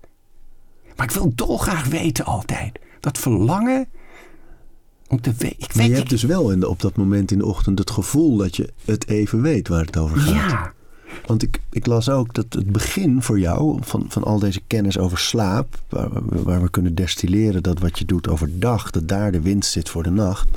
[0.95, 2.79] Maar ik wil dolgraag weten altijd.
[2.99, 3.87] Dat verlangen
[5.07, 5.67] om te weten.
[5.75, 8.37] Maar je hebt dus wel in de, op dat moment in de ochtend het gevoel
[8.37, 10.49] dat je het even weet waar het over gaat.
[10.51, 10.73] Ja.
[11.25, 15.17] Want ik, las ook dat het begin voor jou van, van al deze kennis over
[15.17, 16.09] slaap, waar,
[16.43, 20.03] waar we kunnen destilleren dat wat je doet overdag, dat daar de winst zit voor
[20.03, 20.49] de nacht.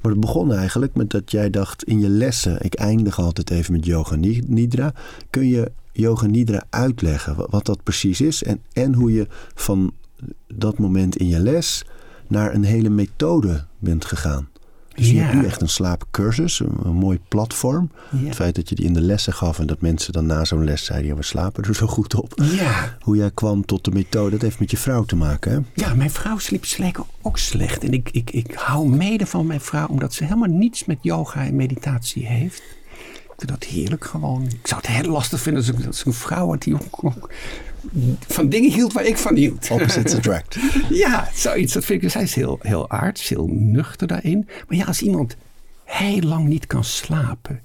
[0.00, 3.72] Maar het begon eigenlijk met dat jij dacht in je lessen, ik eindig altijd even
[3.72, 4.16] met yoga
[4.46, 4.92] nidra.
[5.30, 9.92] Kun je yoga nidra uitleggen wat dat precies is en, en hoe je van
[10.46, 11.84] dat moment in je les
[12.26, 14.48] naar een hele methode bent gegaan?
[14.96, 17.90] Dus je hebt nu echt een slaapcursus, een, een mooi platform.
[18.16, 20.64] Het feit dat je die in de lessen gaf en dat mensen dan na zo'n
[20.64, 21.08] les zeiden...
[21.08, 22.32] ja, we slapen er zo goed op.
[22.42, 22.96] Ja.
[23.00, 25.58] Hoe jij kwam tot de methode, dat heeft met je vrouw te maken, hè?
[25.84, 27.84] Ja, mijn vrouw sliep slecht ook slecht.
[27.84, 31.44] En ik, ik, ik hou mede van mijn vrouw omdat ze helemaal niets met yoga
[31.44, 32.62] en meditatie heeft.
[33.36, 34.42] Ik vind dat heerlijk gewoon.
[34.42, 37.30] Ik zou het heel lastig vinden als ik, als een vrouw had die ook, ook
[38.28, 39.70] van dingen hield waar ik van hield.
[39.70, 40.58] Opposites attract.
[40.90, 41.72] Ja, zoiets.
[41.72, 42.10] Dat vind ik.
[42.10, 44.48] Zij is heel, heel aards, heel nuchter daarin.
[44.68, 45.36] Maar ja, als iemand
[45.84, 47.60] heel lang niet kan slapen.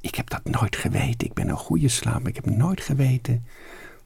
[0.00, 1.26] Ik heb dat nooit geweten.
[1.26, 2.28] Ik ben een goede slaper.
[2.28, 3.44] Ik heb nooit geweten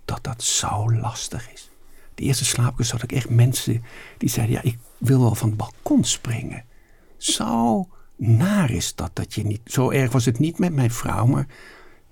[0.04, 1.70] dat dat zo lastig is.
[2.14, 3.84] De eerste slaapkus had ik echt mensen
[4.18, 6.64] die zeiden: Ja, ik wil wel van het balkon springen.
[7.16, 7.88] Zo
[8.26, 9.60] naar is dat dat je niet.
[9.64, 11.46] Zo erg was het niet met mijn vrouw, maar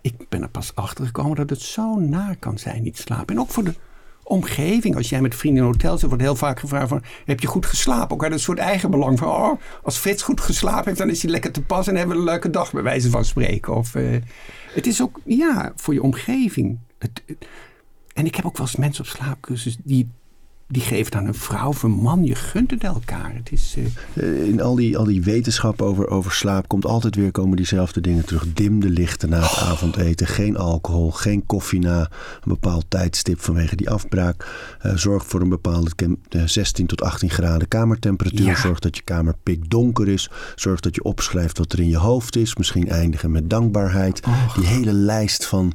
[0.00, 3.34] ik ben er pas achter gekomen dat het zo naar kan zijn, niet slapen.
[3.34, 3.74] En ook voor de
[4.22, 4.96] omgeving.
[4.96, 7.66] Als jij met vrienden in hotel zit, wordt heel vaak gevraagd van, heb je goed
[7.66, 8.14] geslapen?
[8.14, 11.22] Ook uit een soort eigen belang van, oh, als Frits goed geslapen heeft, dan is
[11.22, 13.76] hij lekker te pas en hebben we een leuke dag, bij wijze van spreken.
[13.76, 14.16] Of, eh,
[14.74, 16.78] het is ook, ja, voor je omgeving.
[18.14, 20.08] En ik heb ook wel eens mensen op slaapcursus die,
[20.72, 23.32] die geven aan een vrouw of een man, je gunt het elkaar.
[23.34, 27.14] Het is, eh, Eh, In al die, al die wetenschap over, over slaap komt altijd
[27.16, 28.52] weer komen diezelfde dingen terug.
[28.52, 30.26] Dim de lichten na het avondeten.
[30.26, 32.08] Geen alcohol, geen koffie na een
[32.44, 34.46] bepaald tijdstip vanwege die afbraak.
[34.80, 38.46] Eh, zorg voor een bepaalde kem- eh, 16 tot 18 graden kamertemperatuur.
[38.46, 38.56] Ja.
[38.56, 40.30] Zorg dat je kamer pikdonker is.
[40.54, 42.56] Zorg dat je opschrijft wat er in je hoofd is.
[42.56, 44.20] Misschien eindigen met dankbaarheid.
[44.56, 45.72] Die hele lijst van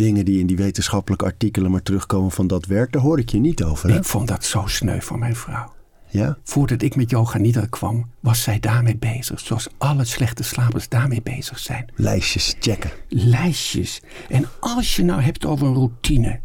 [0.00, 2.92] dingen die in die wetenschappelijke artikelen maar terugkomen van dat werk.
[2.92, 3.90] Daar hoor ik je niet over.
[3.90, 3.96] Hè?
[3.96, 5.72] ik vond dat zo sneu van mijn vrouw.
[6.06, 6.38] Ja?
[6.44, 9.40] Voordat ik met yoga nidra kwam, was zij daarmee bezig.
[9.40, 11.90] Zoals alle slechte slapers daarmee bezig zijn.
[11.94, 12.90] Lijstjes checken.
[13.08, 14.02] Lijstjes.
[14.28, 16.40] En als je nou hebt over een routine.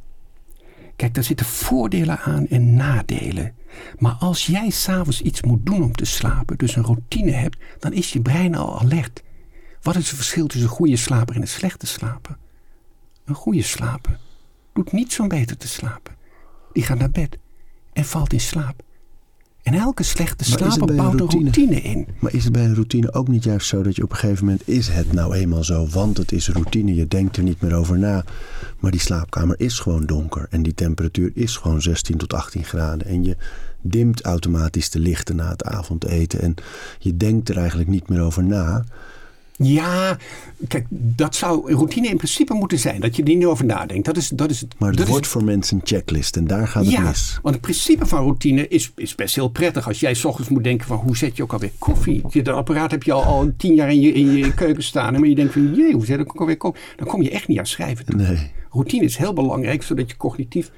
[0.95, 3.53] Kijk, daar zitten voordelen aan en nadelen.
[3.97, 7.93] Maar als jij s'avonds iets moet doen om te slapen, dus een routine hebt, dan
[7.93, 9.23] is je brein al alert.
[9.81, 12.37] Wat is het verschil tussen een goede slaper en een slechte slaper?
[13.25, 14.19] Een goede slaper
[14.73, 16.15] doet niets om beter te slapen.
[16.73, 17.37] Die gaat naar bed
[17.93, 18.83] en valt in slaap.
[19.63, 21.43] En elke slechte slaper een bouwt een routine?
[21.43, 22.07] routine in.
[22.19, 24.45] Maar is het bij een routine ook niet juist zo dat je op een gegeven
[24.45, 27.73] moment is het nou eenmaal zo, want het is routine, je denkt er niet meer
[27.73, 28.25] over na.
[28.79, 33.07] Maar die slaapkamer is gewoon donker en die temperatuur is gewoon 16 tot 18 graden
[33.07, 33.37] en je
[33.81, 36.55] dimt automatisch de lichten na het avondeten en
[36.99, 38.83] je denkt er eigenlijk niet meer over na.
[39.57, 40.17] Ja,
[40.67, 43.01] kijk, dat zou een routine in principe moeten zijn.
[43.01, 44.05] Dat je er niet over nadenkt.
[44.05, 46.47] Dat is, dat is het, Maar het dat wordt is, voor mensen een checklist en
[46.47, 47.39] daar gaat het ja, mis.
[47.41, 49.87] want het principe van routine is, is best heel prettig.
[49.87, 52.21] Als jij 's ochtends moet denken van hoe zet je ook alweer koffie?
[52.29, 55.13] Je- Dat apparaat heb je al, al tien jaar in je, in je keuken staan.
[55.13, 56.83] Maar je denkt van jee, hoe zet ik ook alweer koffie?
[56.95, 58.05] Dan kom je echt niet aan schrijven.
[58.05, 58.15] toe.
[58.15, 58.51] Nee.
[58.69, 60.71] Routine is heel belangrijk, zodat je cognitief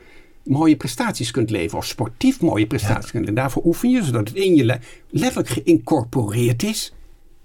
[0.43, 1.77] mooie prestaties kunt leveren.
[1.77, 3.35] Of sportief mooie prestaties kunt leveren.
[3.35, 6.93] Daarvoor oefen je, zodat het in je letterlijk geïncorporeerd is.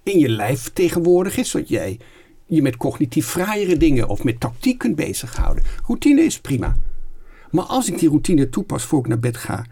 [0.03, 1.51] In je lijf vertegenwoordigd is.
[1.51, 1.99] Zodat jij
[2.47, 5.65] je met cognitief fraaiere dingen of met tactiek kunt bezighouden.
[5.87, 6.77] Routine is prima.
[7.51, 9.67] Maar als ik die routine toepas voor ik naar bed ga.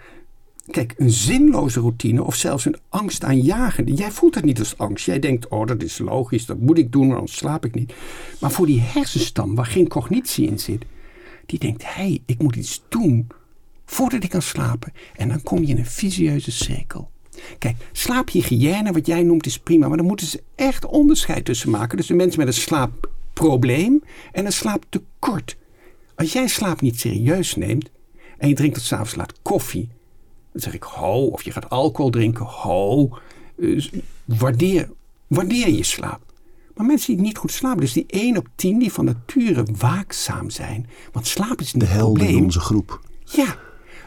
[0.70, 3.92] Kijk, een zinloze routine of zelfs een angstaanjagende.
[3.92, 5.06] Jij voelt het niet als angst.
[5.06, 7.94] Jij denkt, oh dat is logisch, dat moet ik doen, anders slaap ik niet.
[8.40, 10.84] Maar voor die hersenstam waar geen cognitie in zit.
[11.46, 13.26] Die denkt, hé, hey, ik moet iets doen
[13.84, 14.92] voordat ik kan slapen.
[15.16, 17.10] En dan kom je in een visieuze cirkel.
[17.58, 19.88] Kijk, slaaphygiëne, wat jij noemt, is prima.
[19.88, 21.96] Maar dan moeten ze echt onderscheid tussen maken.
[21.96, 24.02] Dus de mensen met een slaapprobleem
[24.32, 25.56] en een slaaptekort.
[26.14, 27.90] Als jij slaap niet serieus neemt
[28.38, 29.88] en je drinkt tot s'avonds laat koffie.
[30.52, 33.18] Dan zeg ik ho, of je gaat alcohol drinken, ho.
[33.56, 33.90] Dus
[34.24, 34.90] waardeer,
[35.26, 36.20] waardeer je slaap.
[36.74, 40.50] Maar mensen die niet goed slapen, dus die 1 op 10 die van nature waakzaam
[40.50, 40.88] zijn.
[41.12, 43.00] Want slaap is niet De helden in onze groep.
[43.24, 43.58] Ja,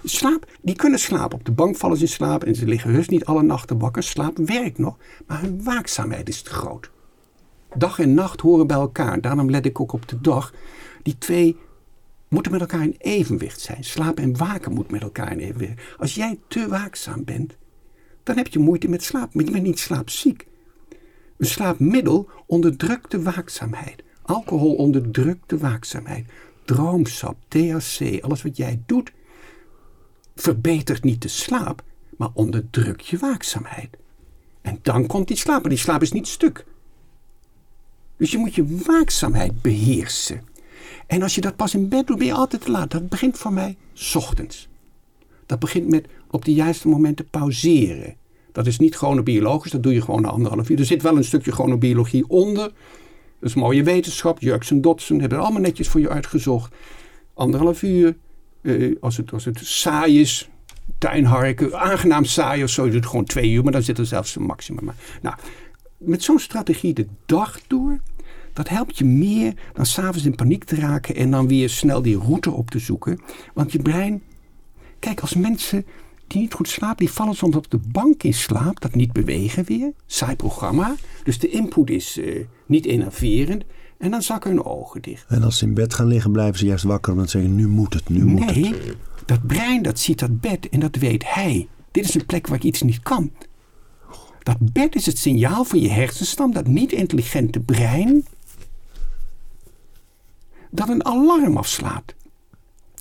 [0.04, 1.38] slaap, die kunnen slapen.
[1.38, 4.04] Op de bank vallen ze in slaap en ze liggen rust niet alle nachten wakker.
[4.04, 4.98] Slaap werkt nog,
[5.28, 6.92] maar hun waakzaamheid is te groot.
[7.76, 9.22] Dag en nacht horen bij elkaar.
[9.22, 10.54] Daarom let ik ook op de dag.
[11.04, 11.58] Die twee
[12.28, 13.84] moeten met elkaar in evenwicht zijn.
[13.84, 15.82] Slaap en waken moet met elkaar in evenwicht.
[15.98, 17.56] Als jij te waakzaam bent,
[18.24, 19.34] dan heb je moeite met slaap.
[19.34, 20.48] Maar je bent niet slaapziek.
[21.38, 24.04] Een slaapmiddel onderdrukt de waakzaamheid.
[24.22, 26.26] Alcohol onderdrukt de waakzaamheid.
[26.66, 29.12] Droomsap, THC, alles wat jij doet,
[30.36, 31.84] verbetert niet de slaap,
[32.18, 33.98] maar onderdrukt je waakzaamheid.
[34.62, 36.66] En dan komt die slaap, maar die slaap is niet stuk.
[38.18, 40.42] Dus je moet je waakzaamheid beheersen.
[41.08, 42.92] En als je dat pas in bed doet, ben je altijd te laat.
[42.92, 43.78] Dat begint voor mij
[44.14, 44.68] ochtends.
[45.46, 48.16] Dat begint met op de juiste momenten pauzeren.
[48.52, 50.80] Dat is niet chronobiologisch, dat doe je gewoon na anderhalf uur.
[50.80, 52.72] Er zit wel een stukje chronobiologie onder.
[53.40, 54.40] Dat is mooie wetenschap.
[54.40, 56.76] Jurks en Dotson hebben het allemaal netjes voor je uitgezocht.
[57.34, 58.16] Anderhalf uur.
[58.64, 60.50] Eh, als, het, als het saai is,
[60.98, 63.64] tuinharken, aangenaam saai of zo, doe het gewoon twee uur.
[63.64, 64.92] Maar dan zit er zelfs een maximum.
[65.22, 65.36] Nou,
[65.98, 68.00] met zo'n strategie de dag door,
[68.54, 72.18] dat helpt je meer dan s'avonds in paniek te raken en dan weer snel die
[72.18, 73.20] route op te zoeken.
[73.54, 74.22] Want je brein,
[75.00, 75.86] kijk, als mensen
[76.28, 79.64] die niet goed slapen, die vallen soms op de bank in slaap, dat niet bewegen
[79.64, 80.96] weer, saai programma.
[81.24, 83.64] Dus de input is uh, niet enerverend.
[84.04, 85.26] En dan zakken hun ogen dicht.
[85.28, 87.68] En als ze in bed gaan liggen, blijven ze juist wakker omdat ze zeggen: nu
[87.68, 88.96] moet het, nu moet nee, het.
[89.26, 91.68] dat brein dat ziet dat bed en dat weet hij.
[91.92, 93.32] Dit is een plek waar ik iets niet kan.
[94.40, 98.26] Dat bed is het signaal van je hersenstam, dat niet-intelligente brein,
[100.72, 102.14] dat een alarm afslaat.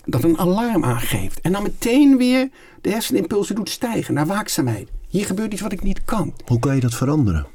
[0.05, 1.40] Dat een alarm aangeeft.
[1.40, 2.50] En dan meteen weer
[2.80, 4.88] de hersenimpulsen doet stijgen naar waakzaamheid.
[5.09, 6.34] Hier gebeurt iets wat ik niet kan.
[6.46, 7.46] Hoe kan je dat veranderen?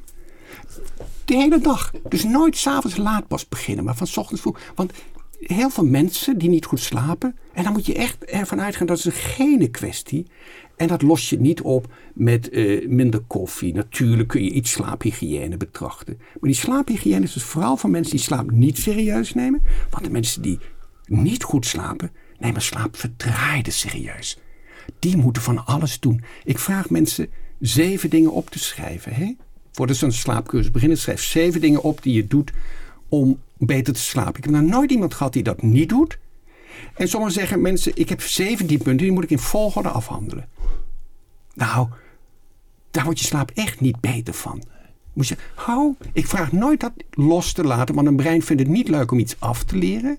[1.28, 1.92] De hele dag.
[2.10, 4.60] Dus nooit s'avonds laat pas beginnen, maar van ochtends vroeg.
[4.76, 4.92] Want
[5.40, 7.36] heel veel mensen die niet goed slapen.
[7.54, 10.28] En dan moet je echt ervan uitgaan dat is een gene kwestie.
[10.76, 13.74] En dat los je niet op met uh, minder koffie.
[13.74, 16.18] Natuurlijk kun je iets slaaphygiëne betrachten.
[16.18, 19.62] Maar die slaaphygiëne is dus vooral voor mensen die slaap niet serieus nemen.
[19.90, 20.60] Want de mensen die
[21.06, 24.40] niet goed slapen, nemen slaap verdraaide serieus.
[25.00, 26.24] Die moeten van alles doen.
[26.44, 29.14] Ik vraag mensen zeven dingen op te schrijven.
[29.14, 29.34] Hè?
[29.78, 32.52] Voordat ze een slaapcursus beginnen, schrijf zeven dingen op die je doet
[33.10, 34.36] om beter te slapen.
[34.38, 36.18] Ik heb nog nooit iemand gehad die dat niet doet.
[36.96, 40.50] En sommigen zeggen mensen, ik heb 17 punten, die moet ik in volgorde afhandelen.
[41.54, 41.88] Nou,
[42.92, 44.64] daar wordt je slaap echt niet beter van.
[45.14, 48.72] Moet je, hou, ik vraag nooit dat los te laten, want een brein vindt het
[48.72, 50.18] niet leuk om iets af te leren.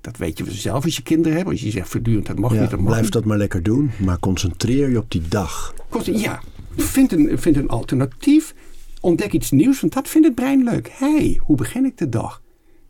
[0.00, 1.48] Dat weet je zelf als je kinderen hebt.
[1.50, 3.12] Als je zegt voortdurend, dat mag niet, dat mag Blijf niet.
[3.12, 5.74] dat maar lekker doen, maar concentreer je op die dag.
[6.04, 6.40] Ja,
[6.76, 8.54] vind een, vind een alternatief.
[9.08, 10.88] Ontdek iets nieuws, want dat vindt het brein leuk.
[10.88, 12.42] Hé, hey, hoe begin ik de dag?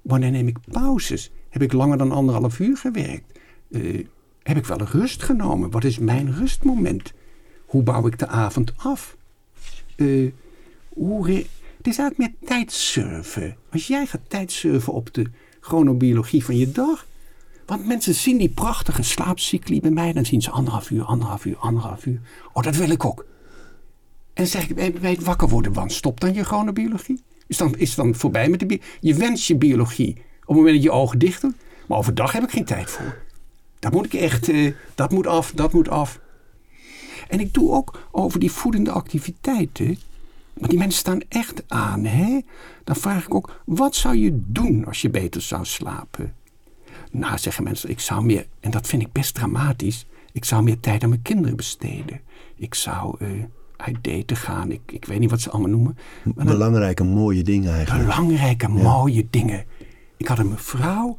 [0.03, 1.31] Wanneer neem ik pauzes?
[1.49, 3.39] Heb ik langer dan anderhalf uur gewerkt?
[3.69, 4.07] Uh,
[4.43, 5.71] heb ik wel rust genomen?
[5.71, 7.13] Wat is mijn rustmoment?
[7.67, 9.17] Hoe bouw ik de avond af?
[10.89, 11.27] Hoe
[11.77, 13.57] het is eigenlijk meer tijdsurfen.
[13.71, 15.27] Als jij gaat tijdsurfen op de
[15.61, 17.07] chronobiologie van je dag.
[17.67, 20.13] Want mensen zien die prachtige slaapcycli bij mij.
[20.13, 22.21] Dan zien ze anderhalf uur, anderhalf uur, anderhalf uur.
[22.53, 23.27] Oh, dat wil ik ook.
[24.39, 27.23] En dan zeg ik, weet wakker worden, want stop dan je chronobiologie.
[27.47, 28.93] Is dan, is dan voorbij met de biologie.
[29.01, 31.43] Je wens je biologie op het moment dat je ogen dicht.
[31.87, 33.23] Maar overdag heb ik geen tijd voor.
[33.79, 36.21] Daar moet ik echt, uh, dat moet af, dat moet af.
[37.29, 39.99] En ik doe ook over die voedende activiteiten.
[40.59, 42.05] Maar die mensen staan echt aan.
[42.05, 42.41] Hè?
[42.85, 46.35] Dan vraag ik ook, wat zou je doen als je beter zou slapen?
[47.11, 50.81] Nou, zeggen mensen, ik zou meer, en dat vind ik best dramatisch, ik zou meer
[50.81, 52.21] tijd aan mijn kinderen besteden.
[52.57, 53.45] Ik zou uh,
[53.79, 55.99] uit daten gaan, ik, ik weet niet wat ze allemaal noemen.
[56.35, 58.07] Maar belangrijke, mooie dingen eigenlijk.
[58.07, 59.65] Belangrijke, mooie dingen.
[60.17, 61.17] Ik had een mevrouw,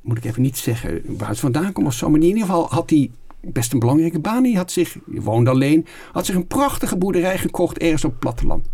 [0.00, 2.68] moet ik even niet zeggen waar ze vandaan komt of zo, maar in ieder geval
[2.68, 4.42] had die best een belangrijke baan.
[4.42, 8.20] Die had zich, je woonde alleen, had zich een prachtige boerderij gekocht ergens op het
[8.20, 8.66] platteland.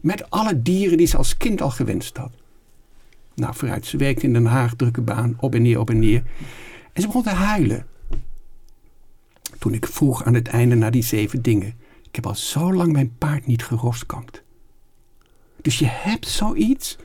[0.00, 2.32] Met alle dieren die ze als kind al gewenst had.
[3.34, 6.22] Nou, vooruit, ze werkte in Den Haag, drukke baan, op en neer, op en neer.
[6.92, 7.86] En ze begon te huilen.
[9.58, 11.74] Toen ik vroeg aan het einde naar die zeven dingen.
[12.10, 14.42] Ik heb al zo lang mijn paard niet geroskamd.
[15.62, 16.96] Dus je hebt zoiets.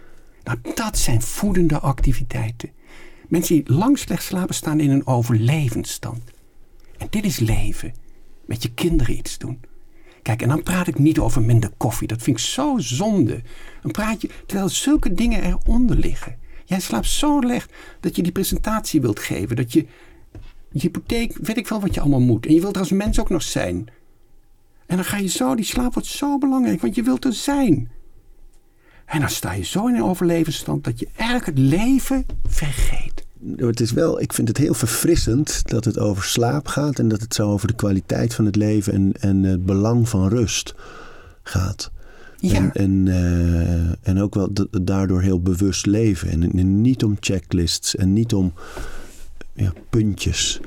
[0.44, 2.72] Nou, dat zijn voedende activiteiten.
[3.28, 6.22] Mensen die lang slecht slapen staan in een overlevensstand.
[6.98, 7.94] En dit is leven.
[8.46, 9.60] Met je kinderen iets doen.
[10.22, 12.08] Kijk, en dan praat ik niet over minder koffie.
[12.08, 13.42] Dat vind ik zo zonde.
[13.82, 16.38] Dan praat je, terwijl zulke dingen eronder liggen.
[16.66, 19.56] Jij slaapt zo slecht dat je die presentatie wilt geven.
[19.56, 19.86] Dat je
[20.72, 22.46] je hypotheek, weet ik wel wat je allemaal moet.
[22.46, 23.90] En je wilt er als mens ook nog zijn.
[24.86, 27.90] En dan ga je zo, die slaap wordt zo belangrijk, want je wilt er zijn.
[29.06, 33.26] En dan sta je zo in een overlevensstand dat je eigenlijk het leven vergeet
[33.56, 37.22] het is wel, ik vind het heel verfrissend dat het over slaap gaat en dat
[37.22, 40.76] het zo over de kwaliteit van het leven en, en het belang van rust
[41.44, 41.92] gaat.
[42.38, 42.56] Ja.
[42.56, 44.50] En, en, uh, en ook wel
[44.82, 46.30] daardoor heel bewust leven.
[46.30, 48.54] En, en, niet om checklists en niet om
[49.54, 50.60] ja, puntjes.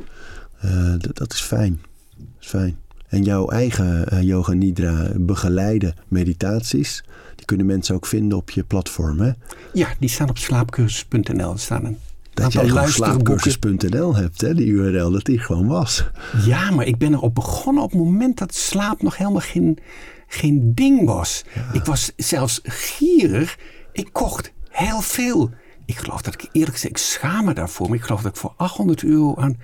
[0.65, 1.81] Uh, dat, dat, is fijn.
[2.17, 2.77] Dat is fijn.
[3.09, 7.05] En jouw eigen uh, Yoga Nidra begeleide meditaties,
[7.37, 9.31] die kunnen mensen ook vinden op je platform, hè?
[9.73, 11.57] Ja, die staan op slaapcursus.nl.
[11.57, 11.99] staan een
[12.43, 16.05] dat jij gewoon slaapcursus.nl hebt, hè, die URL, dat die gewoon was.
[16.45, 19.79] Ja, maar ik ben erop begonnen op het moment dat slaap nog helemaal geen,
[20.27, 21.45] geen ding was.
[21.73, 23.59] Ik was zelfs gierig.
[23.93, 25.51] Ik kocht heel veel.
[25.85, 28.41] Ik geloof dat ik eerlijk gezegd, ik schaam me daarvoor, maar ik geloof dat ik
[28.41, 29.57] voor 800 euro aan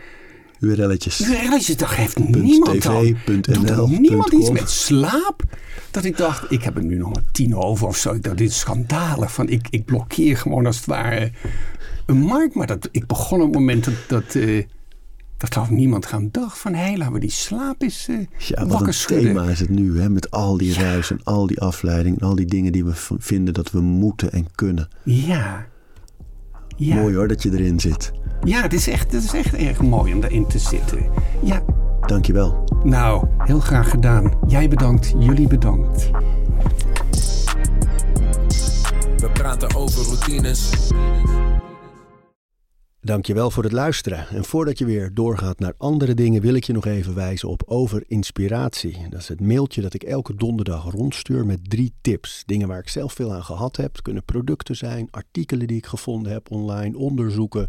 [0.65, 1.21] URL'tjes.
[1.21, 5.43] URL'tjes, dat heeft niemand TV, Doet niemand iets met slaap?
[5.91, 8.19] Dat ik dacht, ik heb er nu nog maar tien over of zo.
[8.19, 9.33] Dacht, dit is schandalig.
[9.33, 11.33] Van, ik, ik blokkeer gewoon als het ware
[12.07, 12.55] een markt.
[12.55, 14.65] Maar dat, ik begon op het moment dat, dat, uh,
[15.37, 19.07] Dat niemand gaan dag van, hé, laten we die slaap eens uh, ja, wakker wat
[19.09, 20.09] een thema is het nu, hè?
[20.09, 23.55] met al die ruis en al die afleiding en al die dingen die we vinden
[23.55, 24.89] dat we moeten en kunnen.
[25.03, 25.67] Ja.
[26.77, 26.95] Ja.
[26.95, 28.12] Mooi hoor dat je erin zit.
[28.43, 31.07] Ja, het is, echt, het is echt erg mooi om daarin te zitten.
[31.43, 31.62] Ja,
[32.07, 32.64] Dankjewel.
[32.82, 34.32] nou, heel graag gedaan.
[34.47, 36.11] Jij bedankt, jullie bedankt.
[39.16, 40.70] We praten over routines.
[43.01, 44.28] Dankjewel voor het luisteren.
[44.28, 47.62] En voordat je weer doorgaat naar andere dingen, wil ik je nog even wijzen op
[47.66, 49.07] Over Inspiratie.
[49.11, 52.43] Dat is het mailtje dat ik elke donderdag rondstuur met drie tips.
[52.47, 53.93] Dingen waar ik zelf veel aan gehad heb.
[53.93, 57.68] Het kunnen producten zijn, artikelen die ik gevonden heb online, onderzoeken,